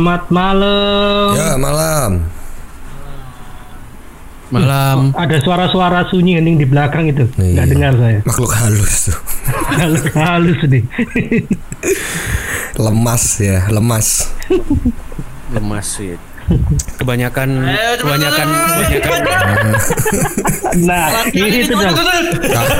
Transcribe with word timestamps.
Selamat 0.00 0.32
malam. 0.32 1.28
Ya 1.36 1.60
malam. 1.60 2.24
Malam. 4.48 5.12
Ada 5.12 5.44
suara-suara 5.44 6.08
sunyi 6.08 6.40
hening 6.40 6.56
di 6.56 6.64
belakang 6.64 7.12
itu. 7.12 7.28
Nggak 7.36 7.52
Iya. 7.52 7.68
dengar 7.68 7.92
saya. 8.00 8.18
Makhluk 8.24 8.48
halus 8.56 9.12
tuh. 9.12 9.18
halus 9.76 10.04
halus 10.16 10.60
nih. 10.72 10.82
Lemas 12.80 13.24
ya, 13.44 13.68
lemas. 13.68 14.32
Lemas 15.52 15.84
sih. 15.84 16.16
Kebanyakan 16.96 17.60
kebanyakan 18.00 18.48
kebanyakan 18.80 19.60
nah, 20.80 21.28
ini 21.28 21.60
tuh 21.68 21.76
dong. 21.76 21.96
Ka- 22.48 22.72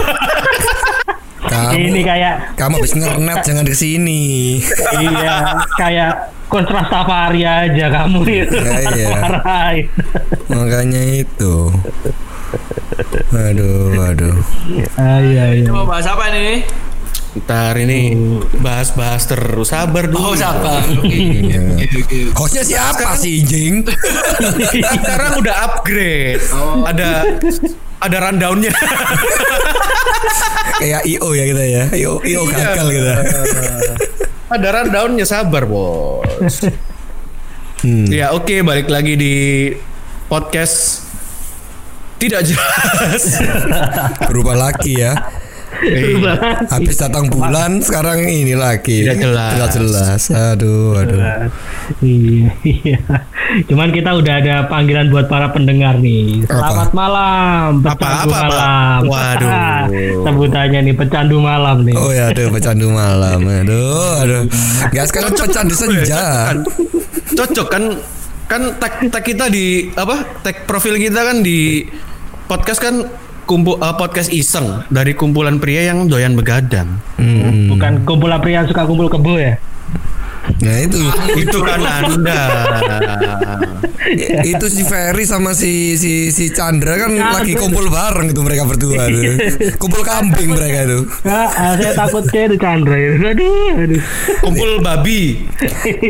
kamu, 1.52 1.84
Ini 1.84 2.00
kayak 2.00 2.34
kamu 2.56 2.80
habis 2.80 2.96
ngernet 2.96 3.38
jangan 3.44 3.64
ke 3.68 3.76
sini. 3.76 4.56
iya, 4.96 5.52
kayak 5.76 6.39
kontras 6.50 6.90
safari 6.90 7.46
aja 7.46 7.86
kamu 7.88 8.20
itu. 8.26 8.58
Iya, 8.58 8.80
iya. 8.98 9.08
Marahin. 9.22 9.86
Makanya 10.50 11.02
itu. 11.22 11.70
Aduh, 13.30 13.94
aduh. 13.94 14.36
Ayo, 14.98 15.38
ayo. 15.38 15.70
Mau 15.70 15.86
bahas 15.86 16.10
apa 16.10 16.34
nih? 16.34 16.66
ntar 17.30 17.78
ini 17.78 18.18
bahas-bahas 18.58 19.22
terus 19.30 19.70
sabar 19.70 20.10
dulu. 20.10 20.34
Oh, 20.34 20.34
sabar. 20.34 20.82
Iya. 21.06 21.78
Hostnya 22.34 22.66
siapa 22.66 23.14
sih, 23.14 23.46
Jing? 23.46 23.86
Sekarang 24.98 25.38
udah 25.38 25.54
upgrade. 25.70 26.42
Ada 26.90 27.38
ada 28.02 28.16
rundownnya. 28.18 28.74
Kayak 30.82 31.06
IO 31.06 31.28
ya 31.30 31.44
kita 31.54 31.64
ya. 31.70 31.84
IO, 32.02 32.18
IO 32.26 32.42
gagal 32.50 32.86
kita. 32.90 33.14
ada 34.50 34.82
rundownnya 34.82 35.22
sabar 35.22 35.62
bos. 35.64 36.66
Hmm. 37.80 38.04
Ya 38.12 38.34
oke 38.36 38.60
balik 38.60 38.92
lagi 38.92 39.16
di 39.16 39.34
podcast 40.28 41.06
tidak 42.20 42.44
jelas. 42.44 43.40
Berubah 44.28 44.68
lagi 44.68 45.00
ya. 45.00 45.16
Habis 46.68 46.96
datang 47.00 47.32
bulan 47.32 47.80
sekarang 47.80 48.20
ini 48.28 48.52
lagi. 48.52 49.04
Tidak 49.04 49.16
jelas. 49.16 49.52
Tidak 49.56 49.70
jelas. 49.80 50.22
Aduh, 50.28 51.00
aduh. 51.00 51.20
Iya, 52.04 52.52
iya. 52.62 52.98
Cuman 53.66 53.90
kita 53.90 54.14
udah 54.14 54.34
ada 54.44 54.56
panggilan 54.68 55.08
buat 55.08 55.26
para 55.26 55.50
pendengar 55.50 55.98
nih. 55.98 56.44
Selamat 56.46 56.92
malam, 56.92 57.80
Apa, 57.82 57.96
pecandu 57.96 58.30
apa, 58.30 58.36
apa? 58.36 58.46
malam. 58.46 59.00
Waduh. 59.08 59.52
Sebutannya 60.28 60.80
nih 60.84 60.94
pecandu 60.94 61.36
malam 61.40 61.76
nih. 61.82 61.96
Oh 61.96 62.10
ya, 62.12 62.30
aduh 62.30 62.48
pecandu 62.52 62.86
malam. 62.92 63.40
Aduh, 63.40 64.12
aduh. 64.22 64.42
Gak 64.92 65.06
sekarang 65.08 65.32
pecandu 65.32 65.74
senja. 65.74 66.54
Cocok 67.34 67.68
kan 67.72 67.84
kan 68.50 68.62
tag, 68.82 68.92
tag 69.08 69.24
kita 69.24 69.46
di 69.48 69.88
apa? 69.94 70.42
Tag 70.44 70.66
profil 70.68 70.98
kita 71.00 71.22
kan 71.22 71.40
di 71.40 71.86
podcast 72.50 72.82
kan 72.82 73.06
kumpul 73.50 73.82
eh, 73.82 73.94
podcast 73.98 74.30
iseng 74.30 74.86
dari 74.94 75.18
kumpulan 75.18 75.58
pria 75.58 75.90
yang 75.90 76.06
doyan 76.06 76.38
begadang. 76.38 77.02
Hmm. 77.18 77.66
Bukan 77.74 78.06
kumpulan 78.06 78.38
pria 78.38 78.62
yang 78.62 78.70
suka 78.70 78.86
kumpul 78.86 79.10
kebo 79.10 79.34
ya? 79.42 79.58
Nah 80.60 80.76
itu 80.84 81.00
Itu 81.40 81.58
kan 81.64 81.80
Anda. 81.80 82.42
itu 84.52 84.66
si 84.72 84.82
Ferry 84.88 85.28
sama 85.28 85.52
si 85.52 85.94
si 86.00 86.32
si 86.32 86.48
Chandra 86.50 86.96
kan 86.96 87.12
lagi 87.12 87.52
kumpul 87.52 87.92
bareng 87.92 88.32
itu 88.32 88.40
mereka 88.40 88.64
berdua 88.64 89.08
tuh. 89.08 89.36
Kumpul 89.82 90.02
kambing 90.02 90.56
mereka 90.56 90.88
itu. 90.88 91.00
Ah, 91.28 91.76
saya 91.76 91.92
takut 91.92 92.24
kayak 92.28 92.52
itu 92.52 92.56
Chandra 92.60 92.96
ya. 92.96 93.10
Aduh, 93.20 93.76
aduh. 93.76 94.02
Kumpul 94.40 94.70
babi. 94.80 95.44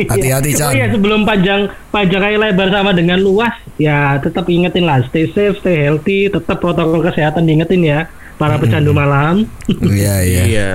Hati-hati, 0.06 0.50
Chan. 0.54 0.70
Oh 0.70 0.74
iya 0.74 0.86
sebelum 0.90 1.26
panjang 1.26 1.70
panjang 1.90 2.22
kali 2.22 2.36
lebar 2.38 2.68
sama 2.70 2.94
dengan 2.94 3.18
luas 3.18 3.52
ya 3.76 4.20
tetap 4.22 4.46
ingetin 4.46 4.86
lah 4.86 5.02
stay 5.10 5.26
safe, 5.34 5.58
stay 5.58 5.82
healthy, 5.88 6.30
tetap 6.30 6.62
protokol 6.62 7.02
kesehatan 7.02 7.46
diingetin 7.48 7.82
ya 7.82 8.00
para 8.40 8.56
pecandu 8.56 8.96
malam. 8.96 9.44
Iya 9.68 10.14
iya. 10.24 10.42
Iya. 10.48 10.70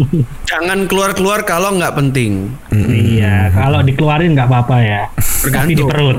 Jangan 0.50 0.88
keluar-keluar 0.88 1.44
kalau 1.44 1.76
nggak 1.76 1.92
penting. 1.92 2.48
Iya, 2.72 3.52
kalau 3.52 3.84
dikeluarin 3.84 4.32
nggak 4.32 4.48
apa-apa 4.48 4.76
ya. 4.80 5.02
Tapi 5.12 5.76
di 5.76 5.84
Tergantung. 5.84 5.88
perut. 5.92 6.18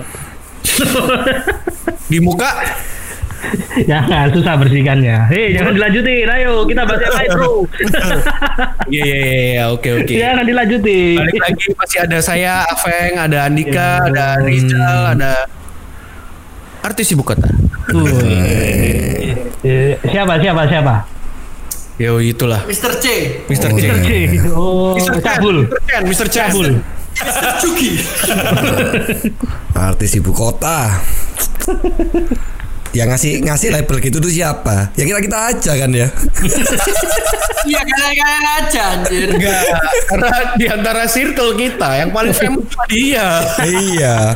Di 2.06 2.22
muka 2.22 2.54
Jangan 3.90 4.28
susah 4.36 4.54
bersihkannya. 4.58 5.18
Hei, 5.28 5.58
jangan 5.58 5.74
dilanjutin. 5.74 6.28
Ayo 6.30 6.64
kita 6.70 6.82
bahas 6.86 7.02
yang 7.02 7.16
lain, 7.18 7.30
Bro. 7.34 7.52
Iya 8.92 9.04
iya 9.04 9.16
iya 9.18 9.42
iya, 9.42 9.64
oke 9.74 9.90
oke. 10.04 10.14
Jangan 10.14 10.46
dilanjutin. 10.46 11.18
Balik 11.20 11.40
lagi 11.42 11.66
masih 11.74 12.00
ada 12.06 12.18
saya, 12.22 12.54
Afeng, 12.70 13.14
ada 13.18 13.38
Andika, 13.50 14.06
ada 14.08 14.40
Rizal, 14.46 15.18
ada 15.18 15.50
artis 16.82 17.14
ibu 17.14 17.22
kota. 17.22 17.48
Eh, 19.62 19.98
siapa 20.10 20.42
siapa 20.42 20.66
siapa? 20.66 20.96
Yo 22.02 22.18
itulah, 22.18 22.66
Mr. 22.66 22.98
C. 22.98 23.06
Mr. 23.46 23.70
Oh, 23.70 23.78
J. 23.78 23.86
iya. 23.86 23.94
C. 24.02 24.10
Oh, 24.58 24.98
Mr. 24.98 25.22
Cabul. 25.22 25.70
Mr. 26.02 26.28
Cabul. 26.34 26.82
Mr. 27.14 27.46
Cuki. 27.62 27.92
Artis 29.78 30.12
ibu 30.18 30.34
kota. 30.34 30.98
Yang 32.92 33.08
ngasih 33.14 33.34
ngasih 33.46 33.68
label 33.72 33.98
gitu 34.02 34.18
tuh 34.18 34.34
siapa? 34.34 34.90
Ya 34.98 35.04
kita 35.06 35.20
kita 35.22 35.38
aja 35.54 35.72
kan 35.78 35.92
ya. 35.94 36.08
Iya 37.62 37.78
kalian-kalian 37.86 38.46
aja 38.58 38.82
anjir. 38.98 39.28
Enggak, 39.38 39.62
karena 40.10 40.30
di 40.58 40.66
antara 40.66 41.02
circle 41.06 41.54
kita 41.54 42.02
yang 42.02 42.10
paling 42.10 42.34
famous 42.34 42.66
dia. 42.90 43.46
iya. 43.70 44.34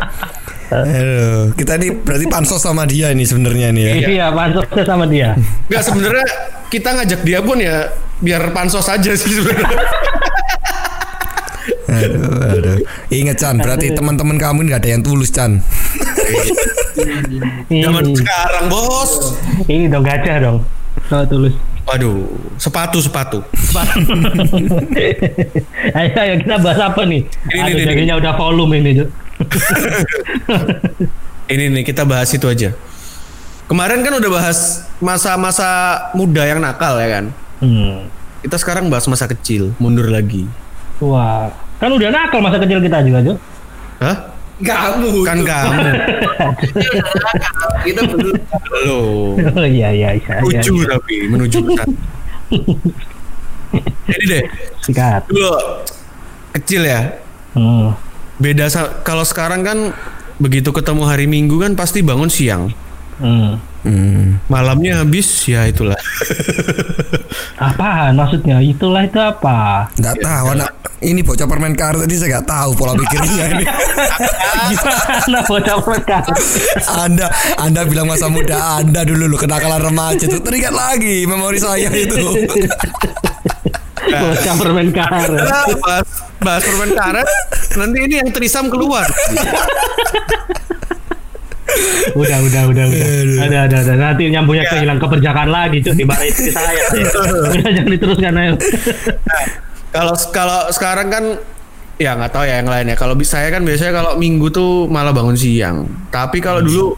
Aduh, 0.66 1.54
kita 1.54 1.78
ini 1.78 1.94
berarti 1.94 2.26
pansos 2.26 2.62
sama 2.62 2.90
dia 2.90 3.14
ini 3.14 3.22
sebenarnya 3.22 3.70
nih 3.70 3.84
ya. 3.86 3.94
Iya, 4.10 4.26
pansosnya 4.34 4.84
sama 4.86 5.06
dia. 5.06 5.38
Enggak 5.70 5.84
sebenarnya 5.86 6.26
kita 6.74 6.90
ngajak 6.98 7.22
dia 7.22 7.40
pun 7.46 7.58
ya 7.62 7.94
biar 8.18 8.50
pansos 8.50 8.90
aja 8.90 9.12
sih 9.14 9.32
sebenarnya. 9.38 9.78
Aduh, 11.86 12.42
aduh. 12.44 12.78
Ingat 13.14 13.38
Chan, 13.40 13.56
berarti 13.62 13.94
teman-teman 13.94 14.36
kamu 14.42 14.68
nggak 14.68 14.80
ada 14.84 14.90
yang 14.98 15.02
tulus 15.06 15.30
Chan. 15.30 15.62
Zaman 17.70 18.04
Ini, 18.10 18.18
sekarang 18.18 18.66
bos. 18.68 19.38
ini 19.70 19.86
dong 19.86 20.02
gajah 20.02 20.36
dong. 20.42 20.58
Oh, 21.14 21.24
tulus. 21.30 21.54
Waduh, 21.86 22.26
sepatu 22.58 22.98
sepatu. 22.98 23.46
ayo, 25.98 26.12
ayo 26.18 26.34
kita 26.42 26.56
bahas 26.58 26.82
apa 26.82 27.06
nih? 27.06 27.22
Ini, 27.54 27.62
Aduh, 27.62 27.78
ini, 27.78 27.82
ini. 27.86 27.86
jadinya 27.86 28.16
udah 28.18 28.34
volume 28.34 28.74
ini. 28.82 28.92
Ini 31.52 31.70
nih 31.70 31.84
kita 31.86 32.08
bahas 32.08 32.34
itu 32.34 32.48
aja. 32.50 32.74
Kemarin 33.66 34.02
kan 34.02 34.14
udah 34.18 34.30
bahas 34.30 34.86
masa-masa 35.02 36.00
muda 36.14 36.46
yang 36.46 36.62
nakal 36.62 36.98
ya 36.98 37.22
kan. 37.22 37.26
Hmm. 37.62 38.10
Kita 38.42 38.58
sekarang 38.62 38.90
bahas 38.90 39.10
masa 39.10 39.26
kecil, 39.26 39.74
mundur 39.82 40.06
lagi. 40.10 40.46
Wah, 41.02 41.50
kan 41.82 41.90
udah 41.90 42.10
nakal 42.14 42.42
masa 42.42 42.62
kecil 42.62 42.82
kita 42.82 43.02
juga, 43.02 43.20
Cuk. 43.26 43.38
Hah? 44.02 44.18
Kamu. 44.56 45.28
Kan 45.28 45.44
kamu 45.44 45.84
Kita 47.86 48.02
belum. 48.08 48.36
belum. 48.72 49.36
Oh 49.52 49.68
iya 49.68 49.92
iya 49.92 50.10
iya. 50.16 50.18
iya, 50.40 50.40
Menuju 50.40 50.74
iya. 50.80 50.88
tapi 50.96 51.16
menuju. 51.28 51.60
Jadi 54.08 54.24
deh, 54.32 54.44
Sikat. 54.80 55.28
dulu 55.28 55.60
kecil 56.56 56.88
ya. 56.88 57.20
Hmm. 57.52 57.92
Beda 58.36 58.68
kalau 59.04 59.24
sekarang 59.24 59.64
kan 59.64 59.78
begitu 60.36 60.76
ketemu 60.76 61.08
hari 61.08 61.26
Minggu 61.26 61.62
kan 61.64 61.74
pasti 61.80 62.04
bangun 62.04 62.28
siang. 62.28 62.72
Hmm. 63.16 63.56
Hmm. 63.86 64.44
Malamnya 64.52 65.06
habis 65.06 65.48
ya 65.48 65.64
itulah. 65.70 65.96
Apaan 67.70 68.20
maksudnya? 68.20 68.60
Itulah 68.60 69.08
itu 69.08 69.22
apa? 69.22 69.88
Nggak 69.96 70.16
tahu 70.20 70.46
anak 70.52 70.70
ini 71.06 71.22
bocah 71.22 71.48
permen 71.48 71.78
karet 71.78 72.04
tadi 72.04 72.16
saya 72.18 72.30
nggak 72.36 72.48
tahu 72.50 72.70
pola 72.76 72.98
pikirnya 72.98 73.46
ini. 73.56 73.66
Gimana 74.74 75.40
bocah 75.48 75.78
mereka? 75.86 76.18
Anda 76.98 77.28
Anda 77.62 77.82
bilang 77.88 78.10
masa 78.10 78.28
muda 78.28 78.82
Anda 78.82 79.06
dulu 79.06 79.32
lo 79.32 79.38
kenakalan 79.38 79.80
remaja 79.80 80.26
itu 80.28 80.42
teringat 80.42 80.74
lagi 80.74 81.24
memori 81.30 81.62
saya 81.62 81.88
itu. 81.94 82.20
bocah 84.12 84.54
permen 84.60 84.90
karet. 84.94 85.30
Nah, 85.34 85.66
bahas, 85.82 86.08
bahas 86.42 86.64
permen 86.64 86.92
karet. 86.94 87.30
Nanti 87.76 87.98
ini 88.06 88.16
yang 88.22 88.30
trisam 88.32 88.70
keluar. 88.70 89.06
Udah 92.16 92.38
udah 92.40 92.62
udah 92.72 92.86
udah. 92.88 93.06
Ada 93.50 93.58
ada 93.68 93.78
ada. 93.84 93.94
Nanti 93.98 94.32
nyambungnya 94.32 94.64
ke 94.70 94.80
hilang 94.80 95.02
keperjakaan 95.02 95.50
lagi 95.52 95.84
cuy 95.84 95.96
dimarahin 95.98 96.32
istri 96.32 96.52
saya. 96.54 96.84
Udah 97.54 97.70
jangan 97.76 97.92
diteruskan 97.92 98.34
ayo. 98.40 98.54
Kalau 99.92 100.16
kalau 100.32 100.60
sekarang 100.72 101.08
kan 101.12 101.24
ya 102.00 102.16
nggak 102.16 102.32
tahu 102.32 102.48
ya 102.48 102.64
yang 102.64 102.70
lain 102.72 102.94
ya. 102.94 102.96
Kalau 102.96 103.20
bisa 103.20 103.44
saya 103.44 103.52
kan 103.52 103.68
biasanya 103.68 103.92
kalau 103.92 104.12
minggu 104.16 104.48
tuh 104.54 104.88
malah 104.88 105.12
bangun 105.12 105.36
siang. 105.36 105.90
Tapi 106.14 106.40
kalau 106.40 106.64
dulu 106.64 106.96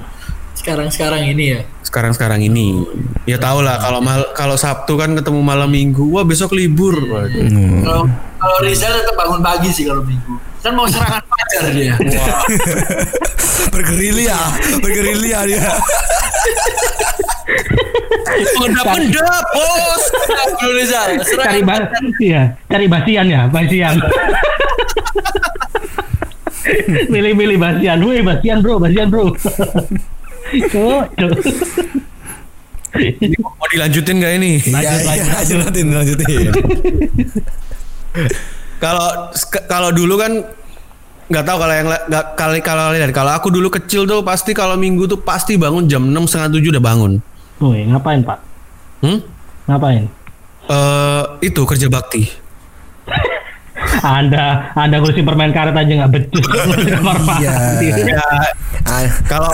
Sekarang-sekarang 0.68 1.24
ini 1.32 1.46
ya. 1.56 1.62
sekarang 1.80 2.12
sekarang 2.12 2.44
ini 2.44 2.84
ya 3.24 3.40
tau 3.40 3.64
lah 3.64 3.80
kalau 3.80 4.04
mal 4.04 4.36
kalau 4.36 4.60
Sabtu 4.60 5.00
kan 5.00 5.16
ketemu 5.16 5.40
malam 5.40 5.72
minggu 5.72 6.04
wah 6.12 6.28
besok 6.28 6.52
libur 6.52 7.00
Waduh. 7.00 7.48
Kalau 7.88 8.04
kalau 8.36 8.58
Rizal 8.60 8.92
tetap 9.00 9.16
bangun 9.16 9.40
pagi 9.40 9.72
sih 9.72 9.88
kalau 9.88 10.04
minggu. 10.04 10.36
Kan 10.60 10.76
mau 10.76 10.84
serangan 10.84 11.24
pajar 11.32 11.72
dia. 11.72 11.96
bergerilya, 13.72 14.38
bergerilya 14.84 15.40
dia. 15.48 15.72
Pendap-pendap, 18.38 19.44
bos. 19.56 20.04
Indonesia. 20.62 21.02
cari 21.08 21.24
Serangan 21.24 21.64
ba 21.64 21.76
iya, 22.20 22.60
cari 22.68 22.86
basian 22.92 23.26
ya, 23.32 23.48
basian. 23.48 23.96
Milih-milih 27.14 27.56
basian, 27.56 27.98
woi 28.04 28.20
basian 28.22 28.60
bro, 28.60 28.76
basian 28.78 29.08
bro. 29.08 29.32
Cuk. 30.48 31.06
Mau 33.38 33.68
dilanjutin 33.70 34.16
gak 34.18 34.34
ini? 34.40 34.52
Iya, 34.64 34.92
iya, 35.14 35.26
lanjutin, 35.38 35.88
lanjutin. 35.94 36.52
Kalau 38.78 39.34
kalau 39.66 39.90
dulu 39.90 40.22
kan 40.22 40.32
nggak 41.28 41.44
tahu 41.44 41.58
kalau 41.58 41.74
yang 41.74 41.90
kali 42.38 42.62
kalau 42.62 42.94
kalian 42.94 43.10
kalau 43.10 43.34
aku 43.34 43.50
dulu 43.50 43.74
kecil 43.74 44.06
tuh 44.06 44.22
pasti 44.22 44.54
kalau 44.54 44.78
minggu 44.78 45.10
tuh 45.10 45.18
pasti 45.18 45.58
bangun 45.58 45.90
jam 45.90 46.06
enam 46.06 46.30
setengah 46.30 46.54
tujuh 46.54 46.70
udah 46.78 46.84
bangun. 46.86 47.18
Woi, 47.58 47.90
ngapain 47.90 48.22
pak? 48.22 48.38
Hmm? 49.02 49.18
Ngapain? 49.66 50.06
Eh 50.70 51.24
itu 51.42 51.62
kerja 51.66 51.90
bakti. 51.90 52.30
Anda, 54.06 54.70
Anda 54.78 55.02
ngurusin 55.02 55.26
permain 55.26 55.50
karet 55.50 55.74
aja 55.74 55.94
nggak 56.06 56.12
becus. 56.14 56.46
Kamar 57.02 57.18
Iya. 57.42 57.54
Ya, 57.82 58.26
Ah, 58.86 59.10
kalau 59.26 59.50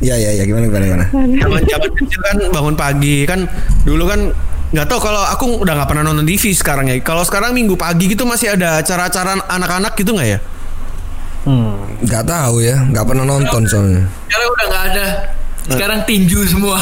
Iya, 0.00 0.16
iya, 0.16 0.30
iya, 0.40 0.44
gimana, 0.48 0.64
gimana, 0.64 0.84
gimana. 0.88 1.04
zaman 1.12 1.60
zaman 1.60 1.90
kecil 1.92 2.20
kan 2.24 2.36
bangun 2.48 2.72
pagi 2.72 3.28
kan 3.28 3.44
dulu 3.84 4.08
kan 4.08 4.32
nggak 4.70 4.86
tahu 4.86 5.00
kalau 5.02 5.20
aku 5.28 5.60
udah 5.60 5.76
nggak 5.76 5.88
pernah 5.92 6.04
nonton 6.08 6.24
TV 6.24 6.56
sekarang 6.56 6.88
ya. 6.88 6.96
Kalau 7.04 7.20
sekarang 7.26 7.52
minggu 7.52 7.76
pagi 7.76 8.08
gitu 8.08 8.24
masih 8.24 8.54
ada 8.56 8.80
acara-acara 8.80 9.44
anak-anak 9.50 9.92
gitu 9.98 10.16
nggak 10.16 10.28
ya? 10.30 10.38
Hmm. 11.40 11.72
Gak 12.04 12.28
tahu 12.28 12.60
ya, 12.60 12.84
gak 12.92 13.04
pernah 13.08 13.24
nonton 13.24 13.64
soalnya. 13.64 14.04
Sekarang 14.28 14.48
udah 14.52 14.66
nggak 14.68 14.84
ada. 14.92 15.06
Sekarang 15.70 15.98
tinju 16.04 16.40
semua. 16.44 16.76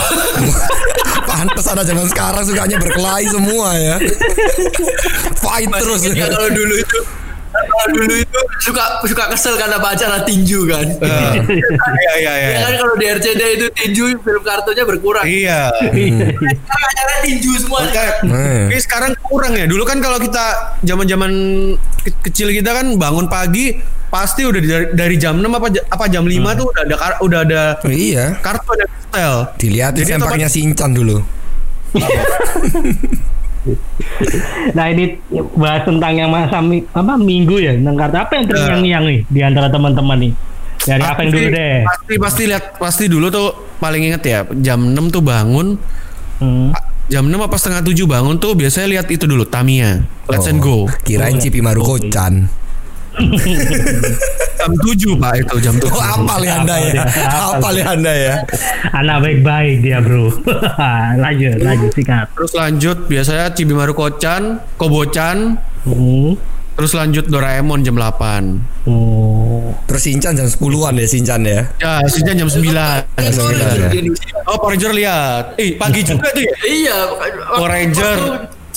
Pantes 1.29 1.67
ada 1.69 1.83
zaman 1.87 2.07
sekarang 2.11 2.43
sukanya 2.43 2.77
berkelahi 2.83 3.27
semua 3.31 3.75
ya. 3.79 3.97
Fight 5.43 5.71
terus. 5.71 6.01
Masih 6.03 6.19
ingat 6.19 6.31
kalau 6.35 6.51
dulu 6.51 6.75
itu 6.75 6.99
kalau 7.79 7.91
dulu 7.97 8.15
itu 8.17 8.41
suka 8.61 8.85
suka 9.03 9.25
kesel 9.31 9.55
karena 9.55 9.79
apa 9.79 9.89
acara 9.93 10.17
tinju 10.23 10.61
kan. 10.65 10.87
Iya 11.99 12.13
iya 12.19 12.33
iya. 12.35 12.49
Ya 12.51 12.61
kan 12.61 12.75
kalau 12.77 12.95
di 12.95 13.07
RCD 13.07 13.41
itu 13.55 13.67
tinju 13.73 14.05
film 14.19 14.43
kartunya 14.43 14.83
berkurang. 14.83 15.25
Iya. 15.25 15.71
Sekarang 15.73 16.89
acara 16.89 17.15
tinju 17.23 17.53
semua. 17.57 17.79
Hmm. 17.85 18.67
Tapi 18.67 18.79
sekarang 18.79 19.11
kurang 19.21 19.53
ya. 19.55 19.65
Dulu 19.65 19.83
kan 19.83 19.99
kalau 19.99 20.19
kita 20.19 20.45
zaman-zaman 20.83 21.31
ke- 22.01 22.19
kecil 22.25 22.51
kita 22.51 22.73
kan 22.73 22.87
bangun 22.95 23.27
pagi 23.27 23.79
pasti 24.09 24.41
udah 24.43 24.57
dari, 24.59 24.87
dari 24.91 25.17
jam 25.17 25.37
6 25.37 25.45
apa 25.47 25.69
apa 25.87 26.05
jam 26.09 26.25
5 26.25 26.33
tuh 26.55 26.67
udah 26.67 26.83
ada 26.83 26.97
kar- 26.97 27.21
udah 27.21 27.41
ada 27.45 27.63
Iya. 27.85 28.41
kartu 28.41 28.69
ada 28.73 28.87
style. 29.03 29.39
Dilihat 29.57 29.93
sempaknya 29.97 30.49
Sinchan 30.49 30.93
dulu. 30.93 31.21
Nah 34.73 34.87
ini 34.89 35.19
bahas 35.55 35.83
tentang 35.85 36.13
yang 36.13 36.31
masa 36.31 36.59
mi- 36.59 36.87
apa 36.87 37.15
minggu 37.15 37.57
ya 37.59 37.73
tentang 37.75 37.97
kartu. 37.97 38.17
Apa 38.19 38.33
yang 38.35 38.45
terngiang-ngiang 38.47 39.05
nih 39.07 39.21
di 39.27 39.41
antara 39.41 39.69
teman-teman 39.69 40.17
nih? 40.19 40.33
Dari 40.79 41.03
apa 41.03 41.21
yang 41.21 41.31
dulu 41.33 41.49
deh. 41.51 41.77
Pasti 41.85 42.15
pasti 42.17 42.43
lihat 42.47 42.65
pasti 42.77 43.05
dulu 43.07 43.27
tuh 43.29 43.49
paling 43.79 44.03
inget 44.05 44.23
ya 44.25 44.39
jam 44.59 44.81
6 44.93 45.15
tuh 45.15 45.23
bangun. 45.23 45.77
Hmm. 46.39 46.71
jam 47.09 47.25
6 47.25 47.35
apa 47.35 47.57
setengah 47.57 47.83
7 47.83 48.05
bangun 48.05 48.37
tuh 48.37 48.53
biasanya 48.53 49.01
lihat 49.01 49.07
itu 49.09 49.25
dulu 49.25 49.43
Tamiya. 49.43 50.05
Let's 50.29 50.45
and 50.47 50.61
Go. 50.61 50.85
Oh, 50.85 50.93
Kirain 51.03 51.41
Cipi 51.41 51.59
Maruko-chan. 51.59 52.47
jam 54.69 55.17
7 55.17 55.17
pak 55.23 55.33
itu 55.41 55.57
jam 55.65 55.75
7 55.81 55.89
Oh, 55.89 56.05
apa 56.05 56.35
ya 56.45 56.61
Anda 56.61 56.77
ya? 56.77 57.03
Apa 57.25 57.69
ya 57.73 57.85
Anda 57.97 58.13
ya? 58.13 58.35
anak 58.93 59.17
baik-baik 59.25 59.75
dia 59.81 59.99
bro 60.05 60.29
lanjut 61.25 61.57
lanjut 61.63 61.91
sikat 61.95 62.27
terus 62.35 62.53
lanjut 62.53 62.99
biasanya 63.09 63.47
Cibimaru 63.55 63.95
Kocan 63.97 64.61
Kobocan 64.77 65.57
hmm. 65.87 66.31
terus 66.77 66.93
lanjut 66.95 67.27
Doraemon 67.31 67.81
jam 67.87 67.97
8 67.97 68.89
oh 68.91 69.73
Terus 69.89 70.05
Sinchan 70.05 70.37
jam 70.37 70.45
10-an 70.45 70.95
ya 71.01 71.07
Sinchan 71.09 71.41
ya. 71.45 71.61
ya 71.81 71.93
sisanya 72.09 72.45
jam 72.45 72.49
9 72.49 72.61
Jam 72.61 73.33
9 73.33 73.57
ya. 73.57 73.89
oh 74.49 74.57
Power 74.61 74.77
Ranger 74.77 74.93
lihat 74.93 75.45
eh 75.57 75.77
pagi 75.81 76.01
juga 76.05 76.29
tuh 76.33 76.43
ya 76.45 76.55
Iya, 76.69 76.99
Power 77.57 77.71
Ranger. 77.73 78.19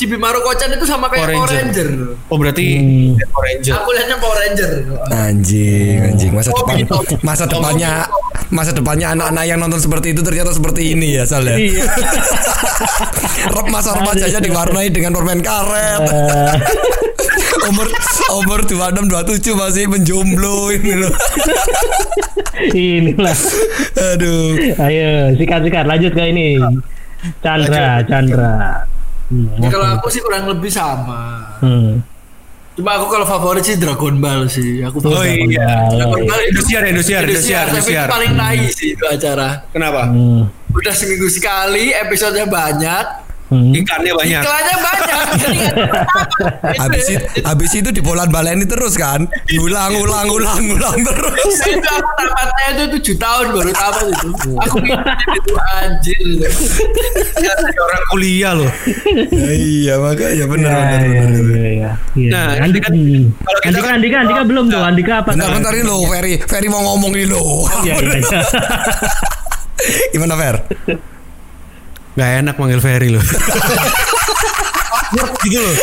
Cibimaru 0.02 0.42
Kocan 0.42 0.70
itu 0.72 0.82
sama 0.82 1.06
kayak 1.08 1.30
Power 1.30 1.38
Power 1.38 1.50
Ranger. 1.54 1.88
Ranger. 1.88 1.90
oh 2.26 2.38
berarti 2.38 2.66
Hmm. 2.74 3.14
Power 3.24 3.46
Ranger 3.46 3.74
Aku 3.76 3.90
lihatnya 3.92 4.18
Power 4.18 4.38
Ranger. 4.40 4.72
Anjing, 5.14 5.98
anjing. 6.04 6.32
Masa 6.32 6.50
depan 6.52 6.76
gitu. 6.76 6.96
masa 7.22 7.44
depannya 7.46 7.92
masa 8.50 8.72
depannya 8.72 9.08
anak-anak 9.12 9.44
yang 9.46 9.60
nonton 9.60 9.78
seperti 9.78 10.12
itu 10.12 10.20
ternyata 10.20 10.50
seperti 10.50 10.92
ini 10.92 11.16
ya 11.16 11.24
Sal 11.24 11.46
ya. 11.46 11.54
iya 11.54 11.86
Masa 13.72 13.94
remajanya 13.94 14.40
diwarnai 14.40 14.90
dengan 14.90 15.14
permen 15.14 15.40
karet. 15.40 16.02
Eh, 16.04 16.54
umur 17.70 17.88
umur 18.34 18.60
26 18.62 19.06
27 19.06 19.54
masih 19.56 19.86
menjomblo 19.86 20.70
ini 20.72 20.94
loh. 20.98 21.14
inilah 22.74 23.38
Aduh. 24.12 24.54
ayo 24.80 25.10
sikat 25.34 25.62
sikat 25.62 25.86
lanjut 25.86 26.12
ke 26.12 26.24
ini 26.26 26.62
Chandra 27.40 28.02
Chandra 28.04 28.86
hmm. 29.32 29.64
Ya, 29.64 29.68
kalau 29.72 29.88
aku 29.96 30.08
sih 30.12 30.20
kurang 30.20 30.52
lebih 30.52 30.68
sama. 30.68 31.56
Hmm. 31.64 32.04
Cuma 32.76 32.96
aku 33.00 33.08
kalau 33.12 33.28
favorit 33.28 33.64
sih 33.64 33.76
Dragon 33.80 34.20
Ball 34.20 34.48
sih. 34.52 34.84
Aku 34.84 35.00
oh 35.04 35.24
iya 35.24 35.88
Dragon 35.92 36.24
Ball 36.28 36.42
Indosiar 36.52 36.84
Indosiar 36.88 37.24
Indosiar 37.24 37.72
tapi 37.72 37.96
paling 37.96 38.34
naik 38.36 38.72
sih 38.76 38.96
itu 38.96 39.06
acara. 39.08 39.68
kenapa 39.72 40.12
Hmm. 40.12 40.48
Udah 40.72 40.96
seminggu 40.96 41.28
sekali, 41.28 41.92
episodenya 41.92 42.48
banyak, 42.48 43.21
Hmm. 43.52 43.76
ikannya 43.76 44.14
banyak 44.16 44.40
iklannya 44.40 44.76
banyak. 44.80 45.20
Habis 46.82 47.06
itu, 47.10 47.20
habis 47.42 47.72
itu 47.74 47.90
dibolan 47.92 48.28
baleni 48.28 48.64
terus 48.64 48.96
kan. 48.96 49.28
Diulang 49.44 49.92
ulang 49.94 50.24
ulang 50.26 50.64
ulang 50.72 50.98
terus. 51.02 51.60
itu 51.62 51.84
aku 51.84 52.10
tamatnya 52.16 52.66
itu 52.70 52.84
tujuh 52.96 53.16
tahun 53.18 53.46
baru 53.52 53.72
tamat 53.72 54.08
itu. 54.08 54.52
Aku 54.56 54.78
itu 54.80 55.52
anjir. 55.76 56.24
orang 57.74 58.04
kuliah 58.08 58.54
loh 58.54 58.72
Ya, 59.30 59.52
iya 59.52 59.94
makanya 59.98 60.46
benar 60.48 60.72
Ya, 60.72 60.84
benar. 60.88 61.02
ya, 61.02 61.22
benar. 61.28 61.60
ya, 61.60 61.72
ya. 61.72 61.92
Iya. 62.14 62.30
Nah, 62.32 62.46
Andika, 62.58 62.88
kan- 62.88 62.96
kalau 62.96 63.60
kita 63.60 63.68
Andika, 63.68 63.82
kan- 63.82 63.94
Andika, 63.94 64.18
Andika 64.22 64.42
belum 64.48 64.66
tuh. 64.68 64.80
Andika 64.82 65.14
apa? 65.20 65.30
Bentar 65.34 65.50
bentar 65.52 65.72
ini 65.74 65.84
loh 65.84 66.00
Ferry 66.08 66.34
Ferry 66.40 66.68
mau 66.68 66.82
ngomong 66.86 67.12
ini 67.14 67.26
loh. 67.28 67.68
Iya, 67.84 67.94
iya, 67.98 68.18
iya. 68.18 68.40
Gimana 70.14 70.34
Fer? 70.36 70.56
Gak 72.18 72.30
enak 72.44 72.56
manggil 72.60 72.82
Ferry 72.84 73.10
loh 73.12 73.24
gitu 75.48 75.60
loh 75.60 75.78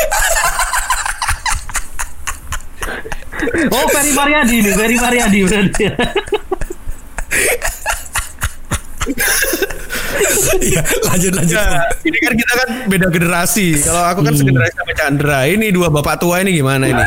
Oh, 3.68 3.86
Ferry 3.90 4.12
Mariadi 4.14 4.56
nih, 4.64 4.72
Ferry 4.74 4.96
Mariadi 4.98 5.38
berarti. 5.46 5.84
Iya 10.58 10.82
lanjut 11.06 11.32
lanjut. 11.38 11.56
Nah, 11.56 11.86
ini 12.02 12.18
kan 12.18 12.32
kita 12.34 12.52
kan 12.52 12.68
beda 12.90 13.06
generasi. 13.14 13.66
Kalau 13.78 14.02
aku 14.10 14.20
kan 14.26 14.34
segenerasi 14.34 14.74
sama 14.74 14.92
Chandra. 14.96 15.40
Ini 15.48 15.70
dua 15.70 15.88
bapak 15.88 16.18
tua 16.18 16.42
ini 16.42 16.50
gimana 16.56 16.84
ini? 16.90 17.04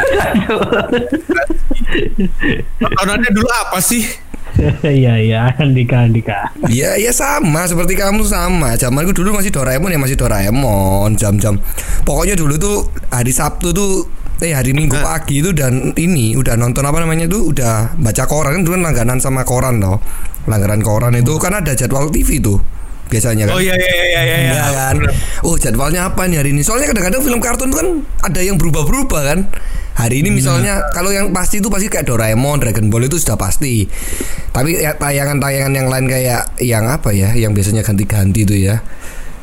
Tontonannya 2.79 3.29
dulu 3.35 3.49
apa 3.51 3.77
sih? 3.83 4.01
Iya, 4.85 5.13
iya, 5.17 5.41
Andika, 5.57 6.05
Andika. 6.05 6.53
Iya 6.69 6.97
iya 6.97 7.11
sama 7.13 7.65
seperti 7.65 7.97
kamu 7.97 8.21
sama. 8.25 8.77
Zamanku 8.77 9.13
dulu 9.13 9.33
masih 9.37 9.49
Doraemon 9.53 9.91
ya 9.93 9.99
masih 9.99 10.17
Doraemon 10.17 11.17
jam-jam. 11.17 11.57
Pokoknya 12.05 12.37
dulu 12.37 12.55
tuh 12.57 12.77
hari 13.09 13.33
Sabtu 13.33 13.73
tuh 13.73 14.05
eh 14.41 14.57
hari 14.57 14.73
Minggu 14.73 14.97
pagi 14.97 15.37
itu 15.41 15.53
dan 15.53 15.93
ini 15.93 16.33
udah 16.33 16.57
nonton 16.57 16.81
apa 16.81 16.97
namanya 16.97 17.29
tuh 17.29 17.53
udah 17.53 17.93
baca 18.01 18.23
koran 18.25 18.57
kan 18.57 18.63
dulu 18.65 18.75
langganan 18.81 19.17
sama 19.21 19.45
koran 19.45 19.81
loh. 19.81 20.01
Langganan 20.49 20.81
koran 20.81 21.13
itu 21.13 21.37
kan 21.37 21.57
ada 21.61 21.77
jadwal 21.77 22.09
TV 22.09 22.41
tuh 22.41 22.80
biasanya 23.11 23.51
kan. 23.51 23.59
Oh 23.59 23.61
iya 23.61 23.75
iya 23.75 23.91
iya 23.91 24.03
iya. 24.07 24.23
iya. 24.23 24.51
Iya 24.55 24.67
kan. 24.71 24.95
Oh 25.43 25.59
jadwalnya 25.59 26.07
apa 26.07 26.23
nih 26.31 26.39
hari 26.39 26.55
ini? 26.55 26.63
Soalnya 26.63 26.95
kadang-kadang 26.95 27.21
film 27.21 27.43
kartun 27.43 27.67
tuh 27.75 27.77
kan 27.83 27.89
ada 28.23 28.39
yang 28.39 28.55
berubah-berubah 28.55 29.21
kan. 29.27 29.39
Hari 29.91 30.23
ini 30.23 30.31
misalnya 30.31 30.87
kalau 30.95 31.11
yang 31.11 31.35
pasti 31.35 31.59
itu 31.59 31.67
pasti 31.67 31.91
kayak 31.91 32.07
Doraemon, 32.07 32.63
Dragon 32.63 32.87
Ball 32.87 33.11
itu 33.11 33.19
sudah 33.19 33.35
pasti. 33.35 33.83
Tapi 34.55 34.79
ya, 34.79 34.95
tayangan-tayangan 34.95 35.73
yang 35.75 35.91
lain 35.91 36.07
kayak 36.07 36.55
yang 36.63 36.87
apa 36.87 37.11
ya? 37.11 37.35
Yang 37.35 37.59
biasanya 37.59 37.83
ganti-ganti 37.83 38.47
itu 38.47 38.55
ya. 38.55 38.79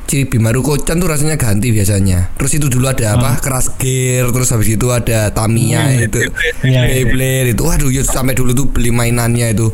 Cibi 0.08 0.40
Maruko-chan 0.40 0.96
tuh 0.96 1.04
rasanya 1.12 1.36
ganti 1.36 1.68
biasanya. 1.68 2.32
Terus 2.40 2.56
itu 2.56 2.72
dulu 2.72 2.88
ada 2.88 3.12
apa? 3.20 3.36
Keras 3.44 3.76
Gear, 3.76 4.32
terus 4.32 4.48
habis 4.56 4.72
itu 4.72 4.88
ada 4.88 5.28
Tamiya 5.28 5.92
itu. 6.00 6.24
Iya, 6.64 6.88
iya. 6.88 7.04
Beyblade 7.04 7.52
itu. 7.52 7.60
Waduh, 7.68 7.92
ya 7.92 8.00
sampai 8.08 8.32
dulu 8.32 8.56
tuh 8.56 8.72
beli 8.72 8.88
mainannya 8.88 9.52
itu. 9.52 9.68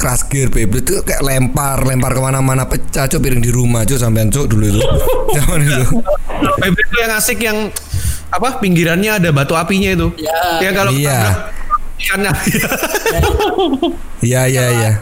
Keras 0.00 0.24
Gear 0.32 0.48
Beyblade 0.48 0.80
itu 0.80 1.04
kayak 1.04 1.20
lempar, 1.20 1.84
lempar 1.84 2.16
ke 2.16 2.20
mana-mana 2.24 2.64
pecah 2.64 3.04
cok 3.04 3.20
piring 3.20 3.44
di 3.44 3.52
rumah 3.52 3.84
cok 3.84 4.00
sampean 4.00 4.32
cok 4.32 4.48
dulu 4.48 4.64
itu. 4.64 4.80
Zaman 5.36 5.60
itu. 5.60 5.84
Beyblade 6.56 6.88
itu 6.88 6.96
yang 6.96 7.12
asik 7.12 7.38
yang 7.44 7.58
apa 8.32 8.56
pinggirannya 8.56 9.20
ada 9.20 9.28
batu 9.28 9.60
apinya 9.60 9.92
itu. 9.92 10.08
Ya. 10.16 10.64
Ya 10.64 10.70
kalau 10.72 10.88
Iya. 10.96 11.52
Iya 14.24 14.40
iya 14.48 14.64
iya. 14.72 14.92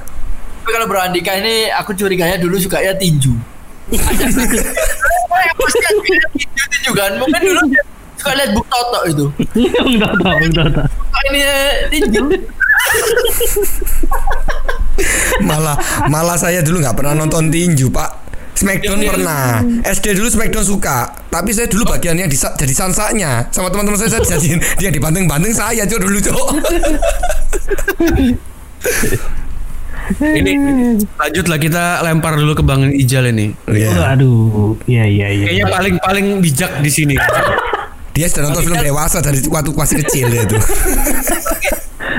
Tapi 0.67 0.71
kalau 0.75 0.87
Bro 0.91 0.99
Andika 0.99 1.39
ini 1.39 1.71
aku 1.71 1.95
curiganya 1.95 2.43
dulu 2.43 2.59
suka 2.59 2.83
ya 2.83 2.99
tinju. 2.99 3.54
Ada 3.93 4.25
pasti 5.55 5.79
kan. 6.95 7.13
Mungkin 7.21 7.41
dulu 7.43 7.61
suka 8.17 8.33
lihat 8.39 8.51
Buk 8.55 8.67
Toto 8.69 9.01
itu. 9.11 9.25
Tahu, 10.01 10.39
enggak 10.49 10.69
tahu. 10.73 10.89
Suka 10.89 11.21
ini 11.29 11.41
tinju. 11.91 12.23
Malah 15.43 15.77
malah 16.07 16.39
saya 16.39 16.63
dulu 16.63 16.81
nggak 16.81 16.97
pernah 16.97 17.15
nonton 17.19 17.51
tinju 17.51 17.91
pak. 17.91 18.25
Smackdown 18.55 19.03
pernah. 19.03 19.59
SD 19.83 20.15
dulu 20.15 20.31
Smackdown 20.31 20.63
suka. 20.63 21.11
Tapi 21.27 21.51
saya 21.51 21.67
dulu 21.67 21.91
bagian 21.91 22.15
yang 22.15 22.31
disa- 22.31 22.55
jadi 22.55 22.71
sansanya 22.71 23.51
sama 23.51 23.67
teman-teman 23.69 23.99
saya 23.99 24.15
saya 24.15 24.39
jadi 24.39 24.63
dia 24.79 24.91
dibanting-banting 24.95 25.51
saya 25.51 25.83
cok 25.85 26.01
dulu 26.01 26.19
cok. 26.23 26.47
ini 30.21 30.53
lanjutlah 31.17 31.59
kita 31.59 32.05
lempar 32.05 32.37
dulu 32.37 32.53
ke 32.53 32.63
Bang 32.65 32.93
Ijal 32.93 33.33
ini. 33.33 33.57
Iya. 33.69 34.17
Aduh, 34.17 34.77
iya 34.85 35.09
iya 35.09 35.29
iya. 35.33 35.45
Kayaknya 35.49 35.67
paling 35.73 35.95
paling 36.01 36.27
bijak 36.45 36.73
di 36.85 36.91
sini. 36.93 37.15
Dia 38.15 38.27
sudah 38.31 38.53
nonton 38.53 38.71
film 38.71 38.79
dewasa 38.79 39.19
dari 39.25 39.43
waktu 39.49 39.71
masih 39.75 39.97
kecil 40.07 40.31
dia 40.31 40.45
tuh. 40.47 40.63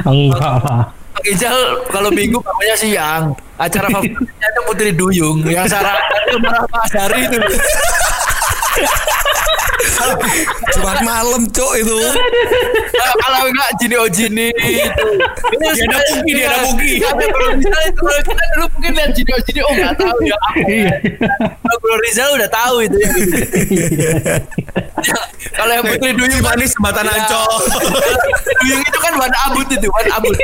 Enggak 0.06 0.54
lah. 0.66 0.92
Bang 0.92 1.26
Ijal 1.30 1.56
kalau 1.94 2.10
minggu 2.12 2.38
bangunnya 2.42 2.76
siang. 2.76 3.24
Acara 3.56 3.88
favoritnya 3.88 4.48
itu 4.52 4.62
Putri 4.68 4.92
Duyung 4.92 5.40
yang 5.48 5.64
Sarah 5.64 5.96
marah 6.44 6.68
Mas 6.68 6.92
Hari 6.92 7.32
itu. 7.32 7.40
Jumat 10.72 11.02
malam 11.02 11.48
cok 11.48 11.72
itu. 11.78 11.98
Kalau- 12.92 13.16
Kalau 13.16 13.42
enggak 13.48 13.70
Jini 13.78 13.96
Ojini 13.98 14.48
itu. 14.54 15.08
Itu 15.50 15.66
Dia 15.66 15.86
ada 15.86 15.98
Puki, 16.06 16.32
dia 16.32 16.46
ada 16.48 16.58
Puki. 16.64 16.92
Ada 17.02 17.26
Bro 17.28 17.48
Rizal 17.52 17.82
itu 17.86 18.00
kalau 18.00 18.22
kita 18.22 18.44
dulu 18.54 18.66
mungkin 18.72 18.92
lihat 18.94 19.12
Jini 19.12 19.32
Ojini 19.34 19.60
oh 19.62 19.72
enggak 19.72 19.94
tahu 19.96 20.18
ya. 20.22 20.38
Aku 20.38 20.60
Iya. 20.66 20.92
Kalau 21.58 21.78
Bro 21.80 21.96
Rizal 22.00 22.30
udah 22.36 22.50
tahu 22.50 22.76
itu 22.82 22.98
ya. 22.98 23.10
Kalau 25.52 25.72
yang 25.74 25.86
Putri 25.86 26.12
Duyung 26.14 26.32
kan 26.36 26.42
Manis 26.54 26.72
jembatan 26.74 27.06
Ya. 27.06 27.12
Ancol. 27.18 27.60
Duyung 28.60 28.82
itu 28.82 29.00
kan 29.00 29.14
warna 29.16 29.38
abut 29.46 29.68
itu, 29.68 29.88
warna 29.90 30.12
abut. 30.16 30.36